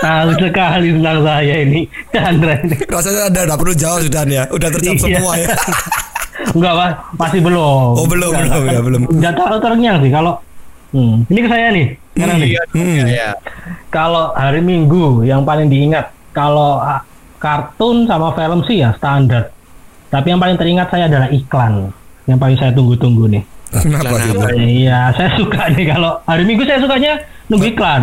Tahu 0.00 0.30
sekali 0.36 0.88
tentang 0.98 1.18
saya 1.22 1.54
ini. 1.62 1.80
Chandra 2.10 2.54
ini. 2.58 2.74
Rasanya 2.84 3.22
ada 3.30 3.40
nggak 3.46 3.58
perlu 3.60 3.74
jauh 3.74 4.00
sudah 4.02 4.22
ya. 4.26 4.44
Udah 4.50 4.68
terjawab 4.68 4.96
Iya. 4.98 5.04
semua 5.06 5.32
ya. 5.36 5.48
Enggak, 6.50 6.72
Pak. 6.74 6.90
Masih 7.14 7.40
belum. 7.44 7.90
Oh, 7.94 8.06
belum, 8.08 8.32
Enggak, 8.32 8.58
belum, 8.58 8.64
ya, 8.66 8.80
belum. 8.82 9.02
Enggak 9.12 9.32
terlalu 9.36 9.58
terngiang 9.60 9.98
sih 10.02 10.10
kalau 10.10 10.34
Hmm, 10.90 11.22
ini 11.30 11.38
ke 11.38 11.46
saya 11.46 11.70
nih. 11.70 11.86
Sekarang 12.18 12.36
nih. 12.42 12.50
Iya, 12.50 12.62
Hmm. 12.74 12.98
iya. 13.06 13.28
Kalau 13.94 14.34
hari 14.34 14.58
Minggu 14.58 15.22
yang 15.22 15.46
paling 15.46 15.70
diingat 15.70 16.10
kalau 16.34 16.82
ah, 16.82 17.06
kartun 17.38 18.10
sama 18.10 18.34
film 18.34 18.66
sih 18.66 18.82
ya 18.82 18.90
standar. 18.98 19.54
Tapi 20.10 20.34
yang 20.34 20.42
paling 20.42 20.58
teringat 20.58 20.90
saya 20.90 21.06
adalah 21.06 21.30
iklan. 21.30 21.94
Yang 22.26 22.38
paling 22.42 22.56
saya 22.58 22.74
tunggu-tunggu 22.74 23.30
nih. 23.30 23.42
Kenapa? 23.82 24.18
Bang? 24.34 24.58
Iya, 24.58 25.14
saya 25.14 25.30
suka 25.38 25.70
nih 25.70 25.86
kalau 25.94 26.18
hari 26.26 26.42
Minggu 26.42 26.66
saya 26.66 26.82
sukanya 26.82 27.12
nunggu 27.46 27.66
iklan. 27.70 28.02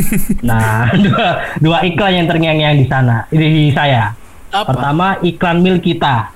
nah, 0.48 0.90
dua, 1.04 1.26
dua 1.58 1.78
iklan 1.82 2.22
yang 2.22 2.26
terngiang-ngiang 2.30 2.76
di 2.78 2.86
sana, 2.86 3.26
di 3.30 3.74
saya. 3.74 4.14
Apa? 4.54 4.70
Pertama 4.70 5.18
iklan 5.26 5.58
mil 5.58 5.82
kita. 5.82 6.30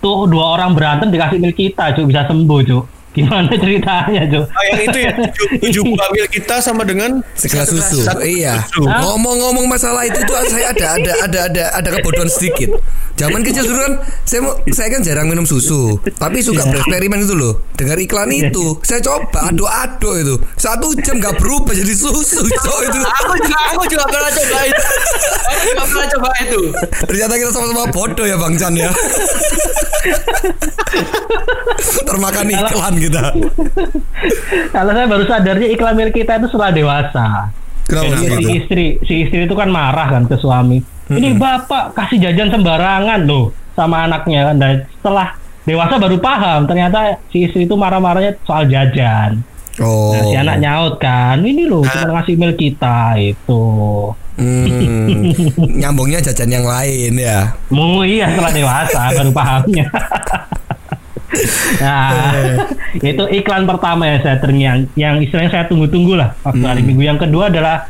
Tuh 0.00 0.24
dua 0.30 0.56
orang 0.56 0.72
berantem 0.72 1.12
dikasih 1.12 1.42
mil 1.42 1.52
kita, 1.52 1.92
cuk 1.92 2.08
bisa 2.08 2.24
sembuh, 2.24 2.60
cuk. 2.64 2.84
Gimana 3.10 3.50
ceritanya, 3.58 4.22
cuk? 4.30 4.44
Oh, 4.46 4.64
yang 4.70 4.80
itu 4.86 4.98
ya 5.02 5.12
tujuh, 5.58 5.82
buah 5.90 6.08
mil 6.14 6.26
kita 6.30 6.62
sama 6.62 6.86
dengan 6.86 7.18
Segelas 7.34 7.66
susu. 7.66 8.06
Satu 8.06 8.22
Iya. 8.22 8.62
Ngomong-ngomong 8.78 9.66
masalah 9.66 10.06
itu 10.06 10.22
tuh 10.22 10.38
saya 10.46 10.70
ada 10.70 10.94
ada 10.94 11.12
ada 11.26 11.38
ada 11.50 11.64
ada 11.74 11.88
kebodohan 11.98 12.30
sedikit. 12.30 12.70
Zaman 13.18 13.42
kecil 13.42 13.66
dulu 13.66 13.76
kan 13.82 13.94
saya 14.22 14.40
mau 14.46 14.54
saya 14.70 14.88
kan 14.94 15.02
jarang 15.02 15.26
minum 15.26 15.42
susu, 15.42 15.98
tapi 16.16 16.38
suka 16.40 16.62
bereksperimen 16.64 17.26
itu 17.26 17.34
loh. 17.34 17.58
Dengar 17.74 17.98
iklan 17.98 18.30
itu, 18.30 18.78
saya 18.86 19.02
coba 19.02 19.50
ado-ado 19.50 20.10
itu. 20.14 20.34
Satu 20.54 20.94
jam 21.02 21.18
nggak 21.18 21.34
berubah 21.36 21.74
jadi 21.74 21.90
susu, 21.92 22.46
cok 22.64 22.78
itu. 22.86 22.98
Aku 23.02 23.34
juga 23.42 23.58
aku 23.74 23.84
juga 23.90 24.04
pernah 24.06 24.30
coba 24.30 24.58
itu. 24.64 24.82
Aku 25.50 25.66
juga 25.66 25.82
pernah 25.84 26.06
coba 26.14 26.30
itu. 26.46 26.60
Ternyata 27.10 27.32
kita 27.36 27.50
sama-sama 27.50 27.84
bodoh 27.90 28.24
ya 28.24 28.38
Bang 28.38 28.54
Chan 28.54 28.72
ya. 28.78 28.88
Termakan 32.08 32.46
iklan 32.50 32.94
kita. 33.00 33.22
Kalau 34.76 34.92
saya 34.92 35.06
baru 35.08 35.24
sadarnya 35.24 35.68
iklan 35.72 35.96
mil 35.96 36.12
kita 36.12 36.36
itu 36.36 36.46
setelah 36.52 36.70
dewasa. 36.70 37.28
Kenapa 37.88 38.06
Jadi 38.06 38.14
si 38.14 38.28
gitu? 38.30 38.50
istri, 38.54 38.86
si 39.02 39.14
istri 39.26 39.38
itu 39.48 39.56
kan 39.56 39.72
marah 39.72 40.08
kan 40.12 40.28
ke 40.28 40.36
suami. 40.38 40.78
Ini 41.10 41.34
bapak 41.34 41.98
kasih 41.98 42.22
jajan 42.22 42.54
sembarangan 42.54 43.26
loh 43.26 43.50
sama 43.74 44.06
anaknya 44.06 44.52
kan. 44.52 44.56
Dan 44.62 44.74
setelah 45.00 45.34
dewasa 45.66 45.98
baru 45.98 46.16
paham 46.22 46.70
ternyata 46.70 47.18
si 47.34 47.50
istri 47.50 47.66
itu 47.66 47.74
marah-marahnya 47.74 48.38
soal 48.46 48.70
jajan. 48.70 49.42
Oh. 49.80 50.12
Nah, 50.12 50.22
si 50.28 50.36
anak 50.36 50.56
nyaut 50.60 50.94
kan, 51.00 51.40
ini 51.40 51.64
loh 51.64 51.82
cuma 51.82 52.20
ngasih 52.20 52.36
mil 52.36 52.52
kita 52.54 53.16
itu. 53.16 53.64
Hmm, 54.40 54.64
nyambungnya 55.80 56.20
jajan 56.22 56.48
yang 56.48 56.64
lain 56.64 57.12
ya. 57.18 57.52
Mau 57.68 58.00
iya 58.06 58.30
setelah 58.30 58.52
dewasa 58.54 59.00
baru 59.18 59.30
pahamnya. 59.34 59.86
nah, 61.78 62.34
itu 62.98 63.24
iklan 63.38 63.62
pertama 63.64 64.02
ya 64.06 64.16
saya 64.18 64.36
tering 64.42 64.60
yang 64.60 64.78
yang 64.98 65.14
istilahnya 65.22 65.50
saya 65.50 65.64
tunggu-tunggu 65.70 66.18
lah 66.18 66.34
waktu 66.42 66.62
hmm. 66.62 66.70
hari 66.70 66.82
Minggu. 66.82 67.02
Yang 67.06 67.18
kedua 67.28 67.48
adalah 67.48 67.86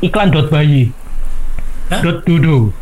iklan 0.00 0.32
dot 0.32 0.48
bayi. 0.48 0.92
Dot 1.90 2.24
dudu. 2.24 2.72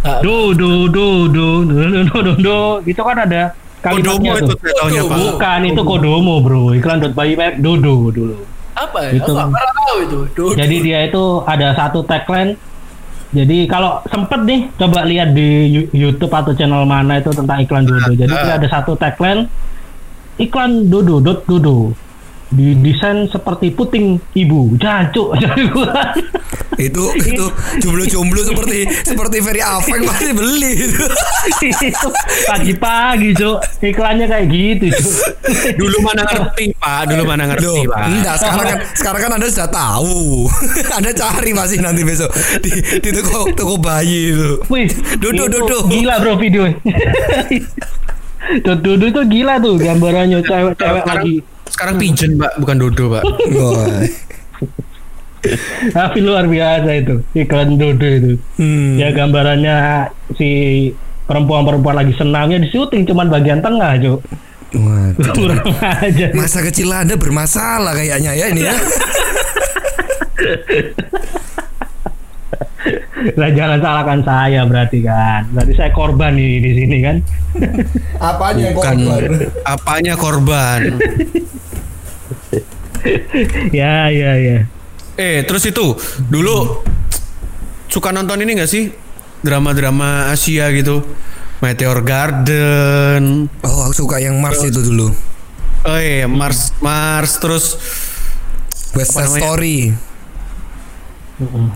dudu 0.00 0.88
do 0.88 1.28
do 1.28 1.48
do 1.68 2.32
do 2.40 2.58
itu 2.88 3.02
kan 3.04 3.16
ada 3.20 3.52
kalimatnya 3.84 4.32
kodomo 4.36 4.48
tuh. 4.48 4.56
itu 4.56 4.72
tahunya 4.80 5.02
Pak. 5.04 5.16
Bukan 5.16 5.60
itu 5.68 5.82
kodomo, 5.84 6.34
Bro. 6.40 6.62
Iklan 6.76 6.98
dot 7.04 7.12
bayi 7.12 7.32
merek 7.36 7.60
Dodo 7.60 8.08
dulu. 8.08 8.36
Apa 8.76 8.98
ya? 9.08 9.20
Itu. 9.20 9.32
Itu? 10.30 10.44
Jadi 10.56 10.76
dia 10.80 11.04
itu 11.04 11.44
ada 11.44 11.76
satu 11.76 12.00
tagline 12.04 12.56
jadi 13.30 13.70
kalau 13.70 14.02
sempet 14.10 14.42
nih 14.42 14.60
coba 14.74 15.06
lihat 15.06 15.30
di 15.38 15.70
YouTube 15.94 16.34
atau 16.34 16.50
channel 16.50 16.82
mana 16.82 17.22
itu 17.22 17.30
tentang 17.30 17.62
iklan 17.62 17.86
Dodo. 17.86 18.10
Jadi 18.10 18.34
dia 18.34 18.54
ada 18.58 18.68
satu 18.68 18.98
tagline 18.98 19.46
iklan 20.42 20.90
Dodo 20.90 21.22
dot 21.22 21.46
Dodo 21.46 21.94
didesain 22.50 23.30
seperti 23.30 23.70
puting 23.74 24.18
ibu 24.34 24.74
jancuk 24.78 25.34
Itu 26.80 27.12
itu 27.12 27.44
jomblo-jomblo 27.84 28.40
seperti 28.40 28.88
seperti 29.04 29.36
Ferry 29.44 29.60
Afeng 29.60 30.00
pasti 30.00 30.32
beli 30.32 30.80
pagi-pagi 32.48 33.36
cuk 33.36 33.84
iklannya 33.84 34.24
kayak 34.24 34.48
gitu 34.48 34.88
cuk 34.88 35.12
dulu 35.76 35.96
mana 36.00 36.24
ngerti 36.24 36.72
Pak, 36.80 37.00
dulu 37.12 37.22
mana 37.28 37.44
Loh, 37.44 37.48
ngerti 37.52 37.80
Pak. 37.84 38.04
enggak 38.08 38.34
sekarang 38.40 38.64
kan 38.64 38.78
sekarang 38.96 39.20
kan 39.20 39.30
Anda 39.36 39.48
sudah 39.52 39.68
tahu. 39.68 40.48
anda 40.96 41.10
cari 41.12 41.50
masih 41.52 41.78
nanti 41.84 42.02
besok 42.02 42.30
di 42.64 42.70
di 43.00 43.10
toko 43.12 43.52
toko 43.52 43.74
bayi 43.76 44.32
itu. 44.32 44.50
Itu 45.20 45.44
Dodo. 45.48 45.78
Gila 45.88 46.14
bro 46.20 46.34
video. 46.40 46.64
Dodo 48.64 49.04
itu 49.04 49.20
gila 49.28 49.60
tuh 49.60 49.76
gambarannya 49.76 50.40
cewek-cewek 50.42 51.04
lagi. 51.06 51.34
Sekarang 51.72 51.94
pigeon 51.98 52.36
Pak, 52.36 52.52
bukan 52.60 52.76
dodo 52.76 53.04
Pak. 53.18 53.24
Wah. 53.56 54.02
Tapi 55.96 56.18
luar 56.20 56.44
biasa 56.44 56.90
itu 57.00 57.24
iklan 57.32 57.80
Dodo 57.80 58.04
itu. 58.04 58.36
Hmm. 58.60 59.00
Ya 59.00 59.08
gambarannya 59.16 60.08
si 60.36 60.50
perempuan-perempuan 61.24 61.96
lagi 61.96 62.12
senamnya 62.12 62.60
di 62.60 62.68
syuting 62.68 63.08
cuman 63.08 63.32
bagian 63.32 63.64
tengah, 63.64 63.96
Cuk. 63.96 64.20
Aja. 65.80 66.26
Masa 66.36 66.62
kecil 66.62 66.92
Anda 66.92 67.16
bermasalah 67.16 67.96
kayaknya 67.96 68.36
ya 68.36 68.46
ini 68.52 68.62
ya. 68.68 68.74
Lah 73.36 73.50
jangan 73.52 73.78
salahkan 73.84 74.20
saya 74.24 74.64
berarti 74.64 74.98
kan. 75.04 75.44
Berarti 75.52 75.72
saya 75.76 75.90
korban 75.92 76.32
nih 76.36 76.60
di 76.60 76.70
sini 76.72 76.96
kan. 77.04 77.16
Apanya 78.20 78.72
Bukan 78.72 78.96
korban? 79.04 79.30
apanya 79.64 80.14
korban. 80.16 80.80
ya, 83.72 84.08
ya, 84.08 84.32
ya. 84.36 84.58
Eh, 85.20 85.44
terus 85.44 85.64
itu 85.68 85.96
dulu 86.28 86.80
suka 87.88 88.08
nonton 88.12 88.40
ini 88.40 88.56
gak 88.56 88.70
sih? 88.70 88.88
Drama-drama 89.40 90.32
Asia 90.32 90.68
gitu. 90.72 91.04
Meteor 91.60 92.00
Garden. 92.00 93.48
Oh, 93.60 93.80
aku 93.84 93.92
suka 93.92 94.16
yang 94.16 94.40
Mars 94.40 94.64
itu 94.64 94.80
dulu. 94.80 95.12
Oh 95.80 95.96
iya, 96.00 96.24
Mars 96.28 96.76
Mars 96.80 97.40
terus 97.40 97.76
West 98.96 99.12
Side 99.16 99.28
namanya? 99.28 99.44
Story. 99.44 99.76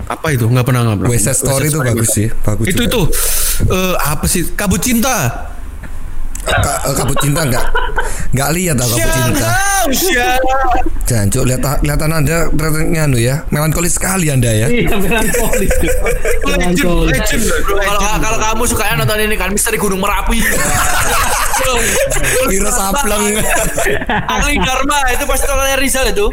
Apa 0.06 0.26
itu? 0.30 0.44
Nggak 0.44 0.64
pernah 0.64 0.80
nggak 0.85 0.99
pernah. 1.00 1.11
West 1.11 1.25
Side 1.25 1.38
Story 1.38 1.66
itu 1.66 1.78
bagus 1.78 2.09
sih, 2.11 2.28
bagus. 2.40 2.66
Itu 2.68 2.83
juga. 2.85 2.88
itu 2.88 3.00
eh, 3.71 3.94
apa 3.97 4.25
sih? 4.25 4.42
Kabut 4.52 4.80
Cinta. 4.80 5.50
ka- 6.44 6.80
eh, 6.85 6.92
kabut 6.92 7.16
cinta 7.16 7.40
nggak 7.40 7.64
nggak 8.37 8.49
lihat 8.52 8.76
aku 8.76 9.00
kabut 9.00 9.16
cinta. 9.16 9.49
ya. 10.12 10.28
Jangan 11.04 11.26
cuk 11.28 11.44
lihat 11.44 11.61
kelihatan 11.80 12.11
anda 12.12 12.37
ternyata 12.49 13.00
anu 13.04 13.16
ya 13.16 13.49
melankolis 13.49 13.97
sekali 13.97 14.28
anda 14.28 14.52
ya. 14.52 14.68
Iya, 14.68 14.92
melankolis. 14.92 15.73
Kalau 17.64 18.00
kalau 18.21 18.38
kamu 18.40 18.62
sukanya 18.68 18.94
nonton 19.00 19.25
ini 19.25 19.37
kan 19.37 19.49
Misteri 19.49 19.80
Gunung 19.80 20.04
Merapi. 20.04 20.37
Wiro 22.44 22.68
Sableng. 22.68 23.40
Angling 24.28 24.61
Dharma 24.61 24.99
itu 25.16 25.25
pasti 25.25 25.44
nontonnya 25.47 25.76
Rizal 25.80 26.12
itu. 26.12 26.26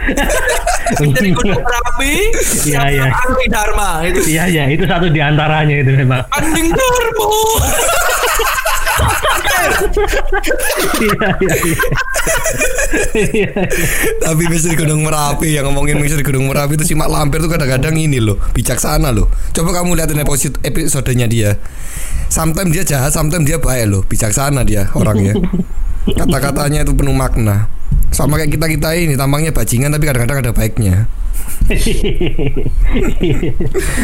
Misteri 1.00 1.31
Gunung 1.31 1.55
Merapi. 1.55 1.80
Iya, 2.01 2.81
sama 2.81 2.89
iya. 2.89 3.05
Angling 3.13 3.51
Dharma 3.51 3.89
itu. 4.05 4.20
Iya, 4.27 4.43
iya, 4.50 4.63
itu 4.74 4.84
satu 4.86 5.08
di 5.10 5.22
antaranya 5.22 5.75
itu 5.81 5.91
memang. 5.93 6.22
Angling 6.34 6.70
Dharma. 6.74 7.27
Iya, 11.01 11.27
iya, 11.41 11.55
iya. 11.65 11.75
Iya, 13.12 13.50
Tapi 14.22 14.43
misteri 14.51 14.75
Gunung 14.77 15.01
Merapi 15.01 15.55
yang 15.55 15.70
ngomongin 15.72 15.98
misteri 15.98 16.22
Gunung 16.22 16.51
Merapi 16.51 16.77
itu 16.77 16.86
simak 16.86 17.10
lampir 17.10 17.41
tuh 17.41 17.50
kadang-kadang 17.50 17.96
ini 17.98 18.22
loh 18.22 18.38
bijaksana 18.53 19.10
loh. 19.10 19.31
Coba 19.55 19.81
kamu 19.81 19.98
lihatin 19.98 20.22
episode 20.22 20.55
episodenya 20.62 21.25
dia. 21.25 21.58
Sometimes 22.31 22.72
dia 22.72 22.84
jahat, 22.88 23.12
sometimes 23.12 23.43
dia 23.48 23.58
baik 23.60 23.89
loh. 23.89 24.01
Bijaksana 24.05 24.62
dia 24.63 24.91
orangnya. 24.93 25.36
Kata-katanya 26.10 26.81
itu 26.81 26.93
penuh 26.98 27.13
makna. 27.13 27.70
Sama 28.12 28.36
kayak 28.36 28.51
kita 28.58 28.65
kita 28.67 28.89
ini 28.98 29.13
tampangnya 29.15 29.53
bajingan 29.55 29.93
tapi 29.93 30.05
kadang-kadang 30.10 30.39
ada 30.43 30.51
baiknya. 30.51 31.08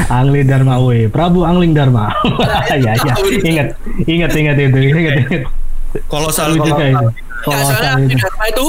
Angling 0.08 0.48
Dharma 0.48 0.80
we, 0.80 1.12
Prabu 1.12 1.44
Angling 1.44 1.74
Dharma. 1.76 2.14
ya 2.72 2.94
ya, 2.96 3.14
ingat, 3.44 3.68
ingat, 4.08 4.32
ingat 4.32 4.56
itu, 4.56 4.80
ingat, 4.94 5.16
ingat. 5.26 5.44
Kalau 6.08 6.30
salah 6.32 6.56
juga 6.56 6.84
itu. 6.88 7.08
Ya, 7.50 7.58
Kalau. 7.58 7.68
Angling 7.68 8.16
Dharma 8.16 8.46
itu 8.48 8.66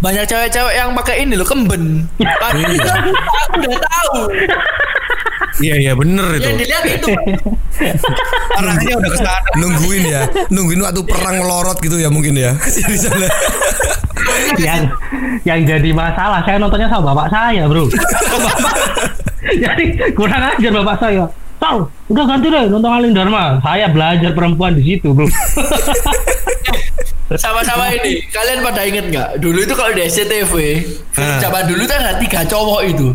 banyak 0.00 0.24
cewek-cewek 0.24 0.74
yang 0.76 0.90
pakai 0.96 1.16
ini 1.26 1.34
loh 1.36 1.48
kemben. 1.48 2.08
Padahal 2.16 2.72
aku 2.78 3.56
udah 3.60 3.80
tahu. 3.84 4.20
Iya 5.60 5.74
iya 5.76 5.92
bener 5.92 6.24
itu. 6.40 6.46
Yang 6.48 6.58
dilihat 6.64 6.84
itu 6.88 7.08
Arahnya 8.58 8.94
udah 8.96 9.10
ke 9.12 9.18
sana. 9.20 9.50
Nungguin 9.60 10.04
ya, 10.08 10.22
nungguin 10.48 10.80
waktu 10.80 11.00
perang 11.04 11.36
melorot 11.36 11.76
gitu 11.84 12.00
ya 12.00 12.08
mungkin 12.08 12.32
ya. 12.38 12.56
Sana. 13.04 13.28
yang 14.60 14.82
yang 15.44 15.60
jadi 15.64 15.90
masalah 15.92 16.40
saya 16.44 16.56
nontonnya 16.60 16.88
sama 16.88 17.12
bapak 17.12 17.28
saya 17.32 17.64
bro 17.66 17.88
jadi 19.64 19.84
kurang 20.12 20.42
ajar 20.54 20.70
bapak 20.80 20.96
saya 21.00 21.24
tahu 21.56 21.88
udah 22.08 22.24
ganti 22.28 22.46
deh 22.48 22.64
nonton 22.68 22.88
Alin 22.92 23.12
Dharma 23.12 23.58
saya 23.60 23.88
belajar 23.88 24.30
perempuan 24.32 24.76
di 24.76 24.82
situ 24.86 25.12
bro 25.12 25.26
sama-sama 27.30 27.94
ini. 27.94 28.26
Kalian 28.26 28.58
pada 28.58 28.82
inget 28.82 29.06
nggak? 29.06 29.28
Dulu 29.38 29.62
itu 29.62 29.74
kalau 29.78 29.94
di 29.94 30.02
SCTV, 30.02 30.54
Ah. 31.14 31.38
zaman 31.38 31.62
dulu 31.70 31.86
kan 31.86 32.02
ada 32.02 32.18
tiga 32.18 32.42
cowok 32.42 32.80
itu. 32.90 33.14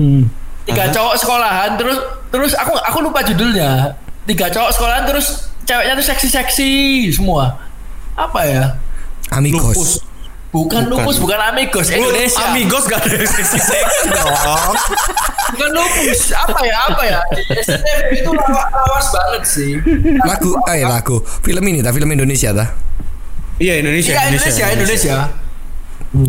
hmm. 0.00 0.24
Tiga 0.70 0.84
cowok 0.88 1.14
sekolahan 1.18 1.70
terus 1.74 1.98
terus 2.30 2.52
aku 2.54 2.72
aku 2.78 2.98
lupa 3.02 3.20
judulnya. 3.20 3.98
Tiga 4.24 4.46
cowok 4.46 4.70
sekolahan 4.70 5.04
terus 5.04 5.50
ceweknya 5.66 5.98
tuh 5.98 6.06
seksi-seksi 6.06 6.70
semua. 7.10 7.58
Apa 8.14 8.46
ya? 8.46 8.64
Amigos. 9.30 10.02
Bukan, 10.50 10.82
Bukan. 10.82 11.06
lupus, 11.06 11.22
bukan 11.22 11.38
amigos 11.38 11.94
Indonesia. 11.94 12.42
Amigos 12.50 12.82
gak 12.90 13.06
ada 13.06 13.22
seksi-seksi 13.22 14.10
dong. 14.10 14.34
Bukan 15.54 15.70
lupus. 15.70 16.34
Apa 16.34 16.58
ya? 16.66 16.76
Apa 16.90 17.02
ya? 17.06 17.18
SCTV 17.54 18.18
itu 18.18 18.30
lawas, 18.34 18.66
lawas 18.66 19.06
banget 19.14 19.42
sih. 19.46 19.72
Lagu, 20.26 20.50
eh 20.66 20.82
lagu. 20.82 21.22
Film 21.46 21.62
ini, 21.70 21.86
tak 21.86 21.94
film 21.94 22.10
Indonesia 22.10 22.50
tak? 22.50 22.66
Iya 23.62 23.78
Indonesia. 23.78 24.10
Iya 24.10 24.22
Indonesia, 24.26 24.64
Indonesia. 24.74 25.16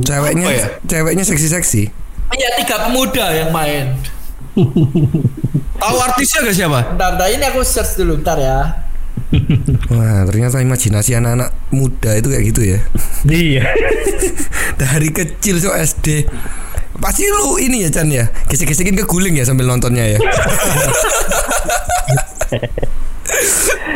Ceweknya, 0.06 0.46
Apa 0.46 0.54
ya? 0.54 0.68
ceweknya 0.86 1.24
seksi-seksi. 1.26 1.84
Iya 2.32 2.50
tiga 2.62 2.76
pemuda 2.86 3.26
yang 3.34 3.50
main. 3.50 3.98
Tahu 5.82 5.98
artisnya 6.02 6.40
gak 6.44 6.56
siapa? 6.56 6.80
Bentar, 6.94 7.10
bentar 7.16 7.28
ini 7.32 7.44
aku 7.48 7.64
search 7.64 7.96
dulu, 7.98 8.20
bentar 8.20 8.38
ya. 8.38 8.58
Wah, 9.92 10.28
ternyata 10.28 10.60
imajinasi 10.60 11.16
anak-anak 11.16 11.56
muda 11.72 12.20
itu 12.20 12.28
kayak 12.36 12.44
gitu 12.52 12.62
ya. 12.68 12.80
iya 13.32 13.64
Dari 14.82 15.08
kecil 15.16 15.56
so 15.64 15.72
SD. 15.72 16.28
Pasti 17.00 17.24
lu 17.32 17.56
ini 17.58 17.88
ya 17.88 17.90
Chan 17.90 18.12
ya. 18.12 18.28
Gesek-gesekin 18.52 19.00
ke 19.00 19.08
guling 19.08 19.40
ya 19.40 19.48
sambil 19.48 19.72
nontonnya 19.72 20.04
ya. 20.16 20.20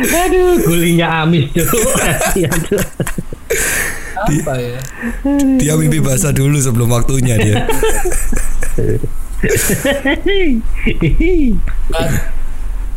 aduh 0.06 0.60
gulingnya 0.64 1.24
amis 1.24 1.48
tuh 1.52 1.64
Iya. 2.36 2.48
Apa 4.16 4.54
ya? 4.58 4.80
Dia 5.60 5.76
mimpi 5.76 6.00
basah 6.00 6.32
dulu 6.32 6.56
sebelum 6.58 6.88
waktunya 6.88 7.36
dia. 7.36 7.56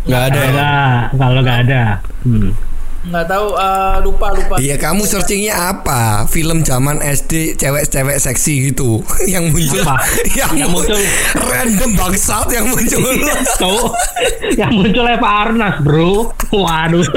Gak 0.09 0.21
ada. 0.31 0.39
ya? 0.39 0.47
ada 0.49 0.69
kalau 1.13 1.39
nggak 1.43 1.59
ada 1.67 1.83
hmm. 2.23 2.51
Nggak 2.99 3.31
tahu, 3.31 3.47
eh, 3.55 3.95
lupa 4.03 4.27
lupa. 4.35 4.55
Iya, 4.59 4.75
kamu 4.75 5.07
searchingnya 5.07 5.55
apa? 5.71 6.27
Film 6.27 6.67
zaman 6.67 6.99
SD 6.99 7.55
cewek-cewek 7.55 8.19
seksi 8.19 8.69
gitu 8.69 8.99
yang 9.33 9.47
muncul. 9.55 9.79
Apa? 9.87 10.03
yang, 10.39 10.51
Yang 10.67 10.69
muncul. 10.75 10.99
random 11.47 11.91
bangsat 11.95 12.51
yang 12.51 12.67
muncul. 12.67 12.99
Tuh, 13.63 13.95
yang 14.59 14.75
muncul 14.75 15.07
Eva 15.07 15.47
Arnas 15.47 15.79
bro 15.79 16.35
waduh 16.51 17.07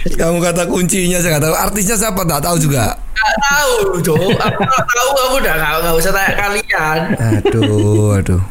kamu 0.00 0.36
kata 0.40 0.64
kuncinya 0.68 1.20
saya 1.20 1.36
nggak 1.36 1.44
tahu. 1.44 1.54
Artisnya 1.56 1.96
siapa? 1.96 2.24
Tak 2.24 2.40
tahu 2.44 2.56
juga. 2.56 2.96
Nggak 3.20 3.36
tahu, 3.44 3.74
Cok. 4.00 4.30
Aku 4.40 4.60
tahu, 4.88 5.08
aku 5.28 5.34
udah 5.44 5.54
nggak 5.54 5.72
nggak 5.84 5.94
usah 6.00 6.12
tanya 6.16 6.32
kalian. 6.36 6.98
Aduh, 7.20 8.16
aduh. 8.16 8.42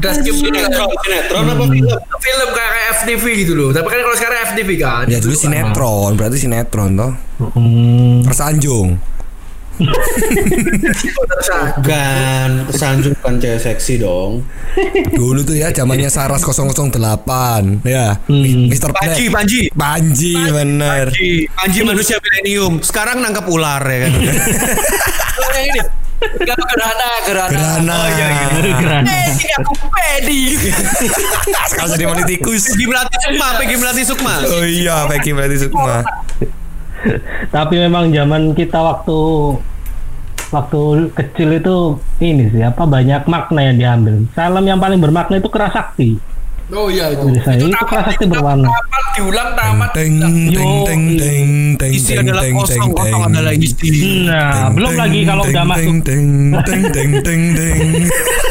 Udah 0.00 0.12
skip. 0.16 0.32
Sinetron, 0.32 0.88
sinetron 1.04 1.44
apa 1.44 1.64
film? 1.68 1.88
Film 2.18 2.48
kayak 2.56 2.70
kayak 2.72 2.88
FTV 3.00 3.24
gitu 3.44 3.52
loh. 3.52 3.68
Tapi 3.70 3.86
kan 3.86 4.00
kalau 4.00 4.16
sekarang 4.16 4.38
FTV 4.50 4.70
kan. 4.80 5.04
Ya 5.06 5.18
dulu 5.20 5.34
sinetron, 5.36 6.10
berarti 6.16 6.36
sinetron 6.40 6.90
toh. 6.96 7.12
hmm. 7.54 8.24
Tersanjung. 8.26 8.96
Bukan, 11.80 12.48
kesanjung 12.68 13.14
bukan 13.20 13.34
cewek 13.40 13.60
seksi 13.60 13.94
dong. 14.00 14.44
Dulu 15.16 15.40
tuh 15.42 15.56
ya 15.56 15.72
zamannya 15.72 16.12
Saras 16.12 16.44
008 16.44 17.84
ya. 17.84 18.20
Hmm. 18.28 18.68
Mr. 18.68 18.92
Black. 18.92 19.16
Panji, 19.16 19.24
Panji. 19.32 19.60
Panji 19.72 20.34
bener. 20.36 21.06
Panji, 21.08 21.48
Panji 21.48 21.80
manusia 21.82 22.16
milenium. 22.20 22.84
Sekarang 22.84 23.24
nangkap 23.24 23.48
ular 23.48 23.80
ya 23.80 23.98
kan. 24.06 24.12
yang 24.20 25.66
ini. 25.72 25.80
Kalau 26.20 26.64
gerhana, 26.68 27.08
gerhana. 27.24 27.56
Gerhana. 27.56 27.96
Oh, 27.96 28.08
iya, 28.12 28.26
iya. 28.28 28.72
keren 28.76 29.04
Pedi, 29.08 29.48
aku 29.56 29.72
pedi. 29.88 30.42
Sekarang 31.72 31.96
jadi 31.96 32.04
politikus. 32.12 32.62
Peggy 32.76 32.84
Melati 32.84 33.16
Sukma, 33.24 33.48
Peggy 33.56 33.76
Melati 33.80 34.02
Sukma. 34.04 34.34
Oh 34.44 34.64
iya, 34.68 35.08
Peggy 35.08 35.32
berarti 35.32 35.56
Sukma. 35.64 36.04
tapi 37.54 37.74
memang 37.80 38.12
zaman 38.12 38.52
kita 38.52 38.78
waktu 38.78 39.18
waktu 40.50 40.80
kecil 41.14 41.48
itu 41.54 41.76
ini 42.18 42.50
sih 42.50 42.62
apa 42.66 42.82
banyak 42.82 43.22
makna 43.30 43.70
yang 43.70 43.76
diambil 43.78 44.26
film 44.34 44.64
yang 44.66 44.82
paling 44.82 44.98
bermakna 44.98 45.38
itu 45.38 45.50
kerasakti 45.50 46.10
Oh 46.70 46.86
iya 46.86 47.10
itu. 47.10 47.26
Menurut 47.26 47.42
saya 47.42 47.58
itu 47.58 48.14
itu 48.14 48.26
berwarna. 48.30 48.70
Tamat 48.70 49.04
diulang 49.18 49.50
tamat. 49.58 49.90
Teng 49.90 50.22
teng 50.22 50.38
teng 50.86 51.02
teng 51.18 51.50
teng 51.82 51.90
Isi 51.90 52.14
adalah 52.14 52.46
kosong, 52.46 52.94
kosong 52.94 53.22
adalah 53.26 53.52
isi. 53.58 53.90
nah 54.22 54.70
belum 54.70 54.94
lagi 54.94 55.26
kalau 55.26 55.50
udah 55.50 55.66
masuk 55.66 55.98
teng 56.06 56.54
teng 56.62 56.82
teng 56.94 57.10
teng 57.26 57.42
teng. 57.58 58.06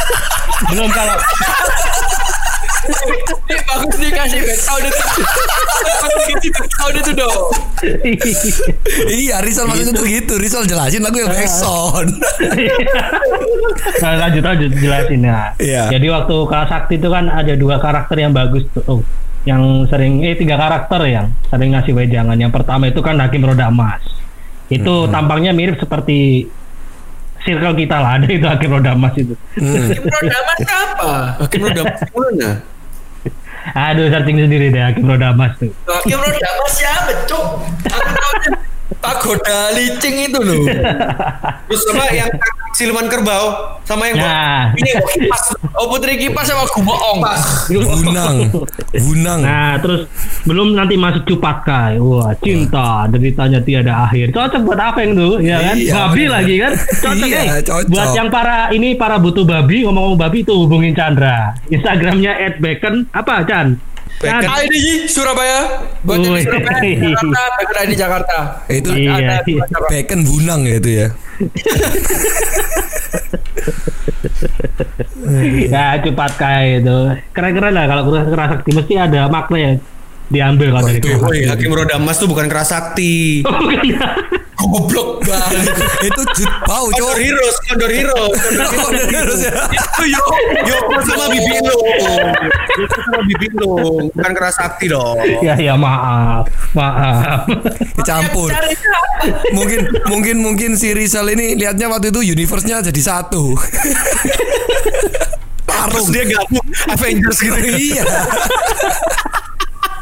belum 0.76 0.92
kalau 0.92 1.16
bagus 3.80 3.98
nih 3.98 4.12
kasih 4.12 4.40
background 4.44 4.84
itu. 4.86 5.04
Kasih 6.20 6.52
background 6.52 6.96
itu 6.98 7.12
dong. 7.16 7.44
Iya, 9.08 9.36
Rizal 9.40 9.66
maksudnya 9.66 9.94
tuh 9.94 10.06
gitu. 10.06 10.34
Rizal 10.36 10.64
jelasin 10.64 11.02
lagu 11.02 11.18
yang 11.18 11.32
backsound. 11.32 12.10
nah, 14.04 14.12
lanjut 14.18 14.44
lanjut 14.44 14.72
jelasin 14.76 15.22
ya 15.22 15.40
Iya. 15.60 15.84
jadi 15.92 16.08
waktu 16.12 16.36
kerasakti 16.48 17.00
itu 17.00 17.10
kan 17.10 17.28
ada 17.28 17.54
dua 17.56 17.80
karakter 17.80 18.18
yang 18.18 18.32
bagus 18.32 18.64
tuh 18.72 18.84
oh, 18.88 19.00
yang 19.44 19.88
sering 19.88 20.20
eh 20.24 20.36
tiga 20.36 20.56
karakter 20.56 21.00
yang 21.08 21.32
sering 21.48 21.72
ngasih 21.74 21.94
wejangan 21.96 22.36
yang 22.36 22.52
pertama 22.52 22.88
itu 22.88 23.00
kan 23.00 23.16
Hakim 23.18 23.44
Roda 23.44 23.72
Emas 23.72 24.04
itu 24.70 24.94
tampangnya 25.10 25.56
mirip 25.56 25.80
seperti 25.80 26.46
circle 27.42 27.74
kita 27.74 27.98
lah 27.98 28.20
ada 28.20 28.28
itu 28.28 28.46
Hakim 28.46 28.70
Roda 28.70 28.92
Emas 28.94 29.16
itu 29.16 29.34
Hmm. 29.60 29.92
Damat 30.24 30.58
apa? 30.68 31.12
Hakim 31.44 31.60
udah 31.66 31.84
mana? 32.16 32.50
Aduh 33.76 34.08
searching 34.10 34.38
sendiri 34.40 34.72
deh 34.74 34.82
Hakim 34.82 35.06
Roda 35.06 35.36
Emas 35.36 35.54
tuh. 35.60 35.72
Hakim 35.86 36.18
Roda 36.20 36.50
Mas 36.60 36.72
siapa, 36.74 37.14
Cuk? 37.28 37.46
Aku 37.90 38.10
tahu 38.16 38.34
pagoda 39.00 39.72
licing 39.76 40.16
itu 40.32 40.40
loh. 40.40 40.64
Terus 41.70 41.82
sama 41.88 42.06
yang 42.12 42.30
siluman 42.80 43.12
kerbau 43.12 43.76
sama 43.84 44.08
yang 44.08 44.24
Nah. 44.24 44.72
ini 44.80 44.96
kipas. 44.96 45.44
Oh 45.76 45.92
putri 45.92 46.16
kipas 46.16 46.48
sama 46.48 46.64
gumoong. 46.72 47.20
Bunang. 47.68 48.36
Bunang. 48.96 49.40
Nah, 49.44 49.76
terus 49.84 50.08
belum 50.48 50.72
nanti 50.80 50.96
masuk 50.96 51.28
Cupakai. 51.28 52.00
Wah, 52.00 52.32
cinta 52.40 53.04
deritanya 53.12 53.60
tiada 53.60 54.08
akhir. 54.08 54.32
Cocok 54.32 54.62
buat 54.64 54.80
apa 54.80 55.04
yang 55.04 55.12
tuh, 55.20 55.34
ya 55.44 55.58
kan? 55.60 55.76
Iya, 55.76 55.94
babi 55.94 56.24
bener. 56.24 56.32
lagi 56.32 56.56
kan? 56.56 56.74
Cocok 56.80 57.28
Iya, 57.28 57.40
eh. 57.44 57.48
cocok. 57.68 57.90
Buat 57.92 58.10
yang 58.16 58.30
para 58.32 58.58
ini 58.72 58.90
para 58.96 59.16
butuh 59.20 59.44
babi 59.44 59.84
ngomong-ngomong 59.84 60.20
babi 60.20 60.38
itu 60.48 60.54
hubungin 60.56 60.96
Chandra. 60.96 61.52
Instagramnya 61.68 62.56
@bacon 62.64 63.12
apa 63.12 63.44
Chan? 63.44 63.68
Chan. 64.18 64.42
Bacon. 64.42 64.50
ID 64.66 64.76
Surabaya. 65.08 65.60
Buat 66.04 66.18
di. 66.20 66.28
Surabaya, 66.44 66.82
Jakarta, 67.00 67.42
Background 67.58 67.86
ID 67.86 67.94
Jakarta. 67.96 68.38
Itu 68.68 68.90
Iya, 68.92 69.14
Ada 69.16 69.36
iya. 69.48 69.64
bacon 69.88 70.20
bunang 70.26 70.62
ya 70.68 70.76
itu 70.82 70.90
ya. 70.92 71.08
ya 75.70 75.86
Cupakai 76.04 76.82
itu. 76.84 76.98
Keren-keren 77.32 77.74
lah 77.76 77.86
kalau 77.88 78.04
keras 78.12 78.28
keras 78.28 78.50
sakti 78.58 78.72
mesti 78.76 78.94
ada 78.98 79.30
makna 79.30 79.58
ya 79.58 79.72
diambil 80.30 80.68
kalau 80.72 80.86
Oh, 80.86 80.90
dari 80.90 81.00
Woi. 81.02 81.40
Hakim 81.46 81.70
Roda 81.70 81.98
Emas 81.98 82.18
tuh 82.18 82.30
bukan 82.30 82.46
kerasakti. 82.46 83.42
Oh, 83.50 83.70
ya. 83.82 84.14
Goblok 84.60 85.24
banget. 85.24 85.72
itu 86.04 86.22
jutbau 86.36 86.92
Condor 86.92 87.16
cok. 87.16 87.24
Heroes, 87.24 87.56
Condor 87.64 87.90
Heroes, 87.90 88.36
Condor 88.76 89.08
Heroes 89.16 89.42
ya. 89.42 89.56
Itu 89.72 90.04
yo, 90.06 90.24
yo 90.68 90.78
sama 91.00 91.26
bibi 91.32 91.58
lo. 91.64 91.78
Itu 92.76 92.96
sama 93.00 93.20
bibi 93.24 93.48
lo, 93.56 93.72
bukan 94.12 94.32
kerasakti 94.36 94.92
dong. 94.92 95.16
Ya 95.40 95.56
ya 95.56 95.80
maaf, 95.80 96.44
maaf. 96.76 97.48
Kecampur. 98.04 98.52
Carinya 98.52 98.98
Mungkin 99.56 99.80
mungkin 100.12 100.36
mungkin 100.44 100.70
si 100.76 100.92
Rizal 100.92 101.32
ini 101.32 101.56
lihatnya 101.56 101.88
waktu 101.88 102.12
itu 102.12 102.20
universe-nya 102.22 102.84
jadi 102.84 103.00
satu. 103.02 103.56
Terus 105.66 106.08
dia 106.12 106.28
gabung 106.28 106.68
Avengers 106.92 107.40
gitu. 107.40 107.56
iya. 107.80 108.04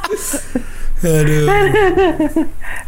Aduh. 0.08 1.50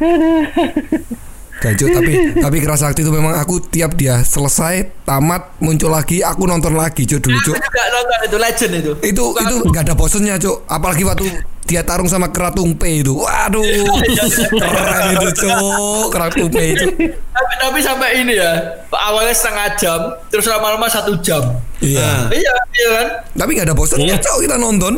Aduh. 0.01 1.05
Gajo 1.59 1.85
tapi 1.89 2.11
tapi 2.43 2.57
keras 2.59 2.79
sakti 2.79 3.03
itu 3.03 3.11
memang 3.11 3.35
aku 3.35 3.59
tiap 3.61 3.93
dia 3.93 4.23
selesai 4.23 5.03
tamat 5.03 5.59
muncul 5.59 5.91
lagi 5.91 6.23
aku 6.23 6.43
nonton 6.43 6.73
lagi 6.73 7.03
cuk 7.03 7.19
dulu 7.19 7.37
cuk 7.43 7.55
juga 7.55 7.83
nonton 7.91 8.17
itu 8.23 8.37
legend 8.37 8.73
itu. 8.75 8.91
itu 9.03 9.23
itu 9.35 9.55
nggak 9.65 9.83
ada 9.83 9.93
bosennya 9.93 10.35
cuk 10.35 10.63
apalagi 10.65 11.03
waktu 11.03 11.27
dia 11.63 11.85
tarung 11.85 12.07
sama 12.07 12.31
keratung 12.31 12.73
P 12.73 13.03
itu 13.03 13.13
waduh 13.13 13.61
keren 14.63 15.03
itu 15.13 15.27
cuk 15.37 16.07
keratung 16.09 16.47
P 16.47 16.57
itu 16.73 16.87
Tapi, 17.29 17.53
tapi 17.57 17.79
sampai 17.79 18.09
ini 18.19 18.35
ya, 18.35 18.51
awalnya 18.91 19.31
setengah 19.31 19.67
jam, 19.79 19.99
terus 20.27 20.43
lama-lama 20.43 20.91
satu 20.91 21.15
jam. 21.23 21.39
iya 21.79 22.27
Iya, 22.27 22.51
iya 22.73 22.89
kan? 22.91 23.07
tapi 23.31 23.55
nggak 23.55 23.67
ada 23.67 23.75
bosennya 23.77 24.11
Iya. 24.11 24.19
cuk 24.19 24.37
kita 24.43 24.55
nonton 24.55 24.91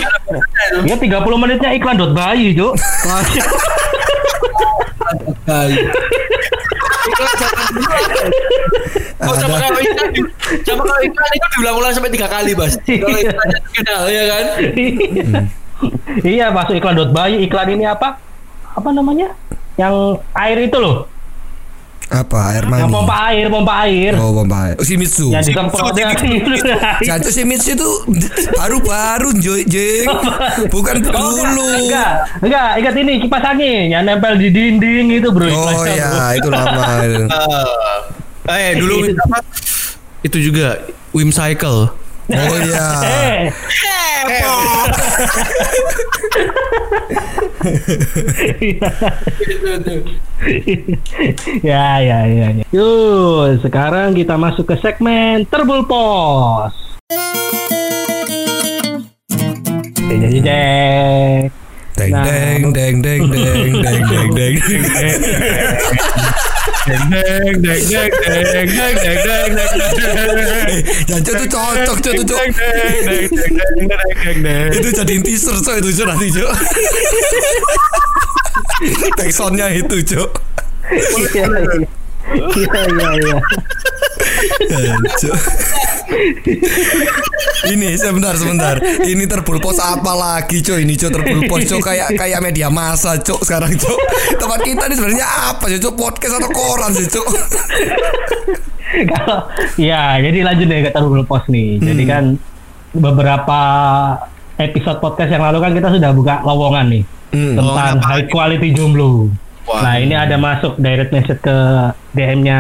Ya 0.82 0.96
30 0.96 1.06
menitnya 1.38 1.70
iklan 1.76 2.00
dot 2.00 2.14
bayi, 2.14 2.56
Cuk. 2.56 2.74
Baik. 5.44 5.78
Iklan. 7.24 7.54
Oh, 9.22 9.36
sama 9.38 9.56
kalau 9.62 9.80
iklan, 9.80 10.10
sama 10.66 10.82
kalau 10.82 11.02
iklan 11.06 11.32
itu 11.38 11.48
diulang-ulang 11.58 11.94
sampai 11.94 12.10
tiga 12.10 12.26
kali, 12.26 12.52
Bas. 12.58 12.74
Kalau 12.82 13.18
iklannya 13.22 13.58
terkenal, 13.70 14.02
ya 14.10 14.24
kan? 14.26 14.46
iya, 16.26 16.46
masuk 16.50 16.74
iklan 16.78 16.98
dot 16.98 17.12
bayi, 17.14 17.46
iklan 17.46 17.70
ini 17.70 17.86
apa? 17.86 18.18
Apa 18.74 18.90
namanya? 18.90 19.38
Yang 19.78 20.26
air 20.34 20.58
itu 20.66 20.78
loh. 20.82 21.06
Apa 22.10 22.38
air 22.52 22.64
Yang 22.66 22.72
mani 22.72 22.92
pompa 22.92 23.16
air, 23.30 23.46
pompa 23.48 23.74
air. 23.86 24.12
oh 24.16 24.32
pompa 24.34 24.58
air 24.68 24.76
oh, 24.76 24.84
si 24.84 24.96
Mitsu 24.96 25.30
Yang 25.30 25.54
disemprotnya 25.54 26.12
si 27.36 27.42
Mitsu 27.46 27.70
itu 27.72 27.90
baru-baru 28.54 29.30
Joy 29.38 29.62
Jeng 29.64 30.10
bukan 30.68 30.96
Oh, 31.12 31.32
dulu 31.32 31.66
enggak, 31.86 31.86
enggak, 31.86 32.12
enggak, 32.42 32.70
ingat 32.80 32.96
ini 32.98 33.14
kipas 33.22 33.44
angin 33.46 33.86
yang 33.90 34.04
nempel 34.04 34.36
di 34.36 34.50
dinding 34.50 35.08
itu 35.14 35.30
bro. 35.30 35.46
oh 35.46 35.72
iklannya, 35.72 35.78
bro. 35.78 35.96
ya 35.96 36.12
itu 36.34 36.48
lama 36.50 36.84
itu. 37.02 37.24
Ah, 38.44 38.58
eh 38.58 38.74
dulu 38.76 38.96
apa? 39.08 39.38
Itu 40.22 40.38
juga 40.38 40.68
Wim 41.12 41.30
Cycle. 41.30 41.92
oh 42.32 42.58
iya 42.62 42.86
Eh, 43.04 43.38
itu. 44.24 44.52
ya, 51.62 52.02
ya, 52.02 52.26
ya, 52.26 52.48
ya. 52.58 52.66
Yuk, 52.74 53.62
sekarang 53.62 54.18
kita 54.18 54.34
masuk 54.38 54.68
ke 54.74 54.76
segmen 54.82 55.46
Terbul 55.46 55.86
Pos. 55.86 56.74
Jadi 60.12 60.44
cek. 60.44 61.52
deng 62.02 62.12
Nah. 62.12 62.26
deng 62.26 62.74
deng 62.74 62.98
deng 63.04 63.22
deng 63.30 63.74
deng 63.78 64.30
deng 64.34 64.56
deng 66.82 67.04
Deng 67.12 67.62
deng 67.62 67.82
deng 67.86 68.10
deng 68.10 68.68
deng 68.74 68.96
deng 68.96 69.20
deng 69.28 69.70
deng 69.94 70.30
deng 70.34 70.66
Eh, 70.72 70.82
Jancu 71.06 71.32
tuh 71.36 71.48
cocok 71.52 71.98
cok 72.02 72.14
tuh 72.18 72.26
cok 72.26 72.42
itu 74.72 74.90
jadiin 74.90 75.22
teaser 75.22 75.56
cok 75.62 75.76
itu 75.78 75.90
cok 76.02 76.08
nanti 76.10 76.28
cok 76.34 76.52
Texonnya 79.20 79.68
itu 79.78 79.98
cok 80.16 80.30
Iya, 80.92 81.46
iya. 81.48 81.88
Iya, 82.32 82.82
iya, 82.92 83.10
iya. 84.96 85.34
Ini 87.64 87.94
sebentar 87.96 88.34
sebentar 88.34 88.76
ini 89.02 89.24
terbulpos 89.24 89.78
apa 89.78 90.12
lagi 90.12 90.60
cok 90.60 90.78
ini 90.78 90.94
cok 90.94 91.12
terbulpos 91.12 91.62
cok 91.66 91.82
kayak 91.82 92.10
kayak 92.14 92.40
media 92.40 92.68
massa 92.68 93.16
cok 93.16 93.42
sekarang 93.42 93.72
cok 93.74 93.98
tempat 94.36 94.60
kita 94.62 94.84
ini 94.84 94.96
sebenarnya 94.96 95.28
apa 95.50 95.70
cok 95.70 95.94
podcast 95.94 96.34
atau 96.36 96.50
koran 96.50 96.92
sih 96.92 97.08
cok 97.08 97.28
Kalau 98.92 99.48
ya, 99.80 100.20
jadi 100.20 100.44
lanjut 100.44 100.68
deh 100.68 100.84
ke 100.84 100.92
Terbul 100.92 101.24
Pos 101.24 101.48
nih. 101.48 101.80
Jadi 101.80 102.04
Hmm. 102.04 102.12
kan 102.12 102.24
beberapa 102.92 103.60
episode 104.58 105.00
podcast 105.00 105.32
yang 105.32 105.40
lalu 105.42 105.58
kan 105.58 105.72
kita 105.72 105.90
sudah 105.90 106.12
buka 106.12 106.44
lowongan 106.44 106.86
nih 106.90 107.04
Hmm. 107.32 107.56
tentang 107.56 107.72
Lowongan 107.72 107.98
high 108.04 108.28
quality 108.28 108.76
jomblo. 108.76 109.32
Nah 109.64 109.96
ini 109.96 110.12
ada 110.12 110.36
masuk 110.36 110.76
direct 110.76 111.16
message 111.16 111.40
ke 111.40 111.56
DM-nya 112.12 112.60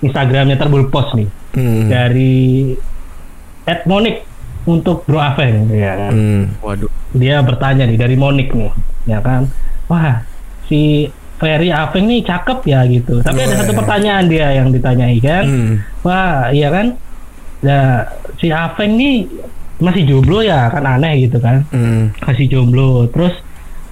Instagramnya 0.00 0.58
Terbul 0.58 0.90
Pos 0.90 1.14
nih 1.14 1.30
Hmm. 1.50 1.90
dari 1.90 2.72
Ed 3.66 3.82
Monik 3.90 4.22
untuk 4.68 5.02
Bro 5.08 5.18
Aveng 5.18 5.66
ya 5.72 5.92
kan. 5.96 6.12
Hmm. 6.14 6.44
Waduh. 6.62 6.90
Dia 7.16 7.42
bertanya 7.42 7.86
nih 7.90 7.98
dari 7.98 8.16
Monik 8.18 8.54
nih 8.54 8.72
ya 9.08 9.18
kan. 9.18 9.50
Wah 9.90 10.22
si 10.70 11.10
Ferry 11.40 11.72
Aveng 11.72 12.04
nih 12.04 12.20
cakep 12.20 12.58
ya 12.68 12.84
gitu. 12.84 13.24
Tapi 13.24 13.40
ada 13.40 13.56
Wah. 13.56 13.60
satu 13.64 13.72
pertanyaan 13.72 14.24
dia 14.28 14.52
yang 14.60 14.68
ditanyai 14.68 15.18
kan. 15.24 15.44
Hmm. 15.48 15.74
Wah, 16.04 16.52
iya 16.52 16.68
kan? 16.68 16.86
Nah, 17.64 18.04
si 18.36 18.52
Aveng 18.52 18.92
nih 19.00 19.24
masih 19.80 20.04
jomblo 20.04 20.44
ya, 20.44 20.68
kan 20.68 20.84
aneh 20.84 21.24
gitu 21.24 21.40
kan. 21.40 21.64
Hmm. 21.72 22.12
Masih 22.20 22.44
jomblo. 22.44 23.08
Terus 23.08 23.32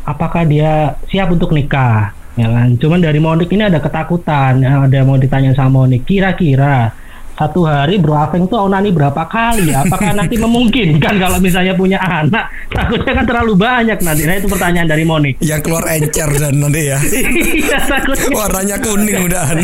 apakah 0.04 0.44
dia 0.44 0.92
siap 1.08 1.32
untuk 1.32 1.56
nikah? 1.56 2.12
Ya 2.36 2.52
kan? 2.52 2.76
Cuman 2.76 3.00
dari 3.00 3.16
Monik 3.16 3.48
ini 3.48 3.64
ada 3.64 3.80
ketakutan. 3.80 4.60
Ya, 4.60 4.84
Ada 4.84 5.08
mau 5.08 5.16
ditanya 5.16 5.56
sama 5.56 5.88
Monik, 5.88 6.04
kira-kira 6.04 6.92
satu 7.38 7.62
hari 7.62 7.96
Bro 7.96 8.18
Aveng 8.18 8.44
tuh 8.44 8.58
onani 8.60 8.90
berapa 8.90 9.22
kali? 9.24 9.70
Apakah 9.70 10.10
nanti 10.12 10.34
memungkinkan 10.36 11.14
kalau 11.16 11.38
misalnya 11.38 11.70
punya 11.72 11.94
anak? 11.96 12.50
Takutnya 12.68 13.14
kan 13.14 13.24
terlalu 13.24 13.54
banyak 13.54 13.98
nanti. 13.98 14.26
Nah, 14.26 14.34
itu 14.34 14.46
pertanyaan 14.46 14.84
dari 14.84 15.02
Monik. 15.02 15.38
yang 15.40 15.62
keluar 15.62 15.86
encer 15.86 16.26
dan 16.34 16.58
nanti 16.58 16.82
ya 16.84 16.98
Iya, 17.62 17.78
takutnya. 17.80 18.34
warnanya 18.34 18.76
kuning 18.78 19.22
udahan 19.22 19.58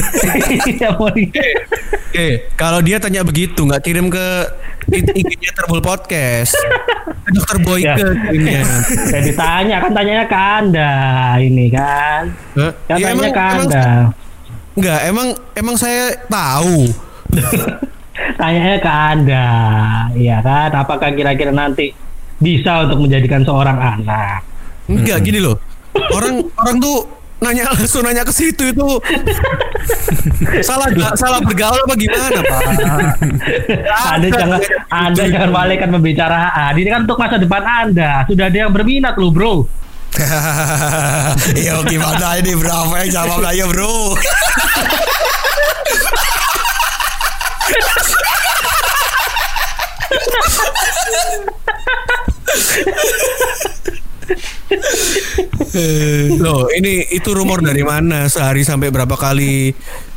Iya, 0.65 0.95
Monik. 0.95 1.35
Oke, 2.07 2.27
kalau 2.55 2.79
dia 2.79 2.97
tanya 2.97 3.21
begitu 3.21 3.59
nggak 3.61 3.83
kirim 3.83 4.07
ke 4.07 4.27
IG-nya 4.87 5.51
Terbul 5.53 5.83
Podcast. 5.83 6.55
Ke 7.25 7.31
Dokter 7.33 7.59
Boyke 7.59 7.83
Ya. 7.85 7.97
kirimnya. 7.99 8.63
Saya 8.87 9.23
ditanya 9.25 9.77
kan 9.83 9.91
tanyanya 9.91 10.25
ke 10.25 10.39
Anda 10.39 10.93
ini 11.41 11.67
kan. 11.69 12.23
Hah? 12.55 12.71
Kan 12.87 12.97
Ya, 12.97 13.07
tanya 13.11 13.19
ke 13.27 13.35
emang, 13.35 13.59
Anda. 13.67 13.87
enggak, 14.75 15.01
emang 15.05 15.29
emang 15.53 15.75
saya 15.75 16.15
tahu. 16.25 16.87
Tanyanya 18.41 18.79
ke 18.79 18.91
Anda. 18.91 19.47
Iya 20.15 20.39
kan? 20.43 20.71
Apakah 20.75 21.11
kira-kira 21.15 21.51
nanti 21.51 21.91
bisa 22.39 22.87
untuk 22.87 23.05
menjadikan 23.07 23.43
seorang 23.43 23.79
anak? 23.79 24.47
Enggak 24.87 25.25
gini 25.25 25.43
loh. 25.43 25.59
Orang 26.15 26.51
orang 26.59 26.77
tuh 26.83 27.07
nanya 27.43 27.69
langsung 27.69 28.01
nanya 28.01 28.25
ke 28.25 28.33
situ 28.33 28.73
itu 28.73 28.87
salah 30.65 30.89
salah 31.13 31.45
bergaul 31.45 31.77
apa 31.77 31.95
gimana 31.99 32.41
pak? 32.41 32.63
Anda 34.17 34.29
jangan 34.33 34.61
Anda 34.89 35.23
jangan 35.29 35.51
balikan 35.53 35.91
pembicaraan. 35.93 36.73
Ini 36.79 36.89
kan 36.89 37.01
untuk 37.05 37.19
masa 37.21 37.37
depan 37.37 37.63
Anda. 37.63 38.25
Sudah 38.27 38.49
ada 38.49 38.59
yang 38.67 38.73
berminat 38.73 39.15
loh, 39.21 39.31
Bro. 39.35 39.55
Yo 41.67 41.83
gimana 41.91 42.39
ini 42.39 42.55
berapa 42.55 42.95
yang 43.03 43.11
jawab 43.11 43.43
ayo 43.51 43.67
bro 43.67 44.15
Loh, 56.39 56.71
ini 56.71 57.03
itu 57.11 57.31
rumor 57.35 57.59
dari 57.65 57.83
mana? 57.83 58.31
Sehari 58.31 58.63
sampai 58.63 58.95
berapa 58.95 59.17
kali 59.19 59.75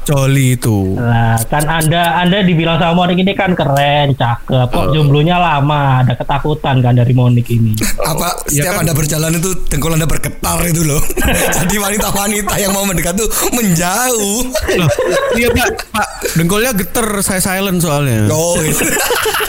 coli 0.08 0.56
itu? 0.56 0.96
Lah, 0.96 1.36
kan 1.52 1.68
Anda 1.68 2.24
Anda 2.24 2.48
dibilang 2.48 2.80
sama 2.80 3.04
Monik 3.04 3.20
ini 3.20 3.36
kan 3.36 3.52
keren, 3.52 4.16
cakep. 4.16 4.72
Kok 4.72 4.96
jomblonya 4.96 5.36
lama? 5.36 6.08
Ada 6.08 6.16
ketakutan 6.16 6.80
kan 6.80 6.96
dari 6.96 7.12
Monik 7.12 7.52
ini. 7.52 7.76
apa 8.08 8.28
ya 8.48 8.64
setiap 8.64 8.80
kan? 8.80 8.84
anda 8.88 8.94
berjalan 8.96 9.32
itu 9.36 9.50
dengkul 9.68 9.92
anda 9.92 10.08
bergetar 10.08 10.60
itu 10.64 10.82
loh 10.88 11.02
jadi 11.60 11.76
wanita-wanita 11.76 12.54
yang 12.56 12.72
mau 12.72 12.88
mendekat 12.88 13.20
tuh 13.20 13.28
menjauh 13.52 14.48
Loh, 14.78 14.92
iya 15.36 15.48
Pak, 15.52 15.68
Pak, 15.92 16.08
dengkulnya 16.38 16.72
geter, 16.78 17.08
saya 17.26 17.42
silent 17.42 17.82
soalnya. 17.82 18.30
oh 18.32 18.56
gitu. 18.62 18.86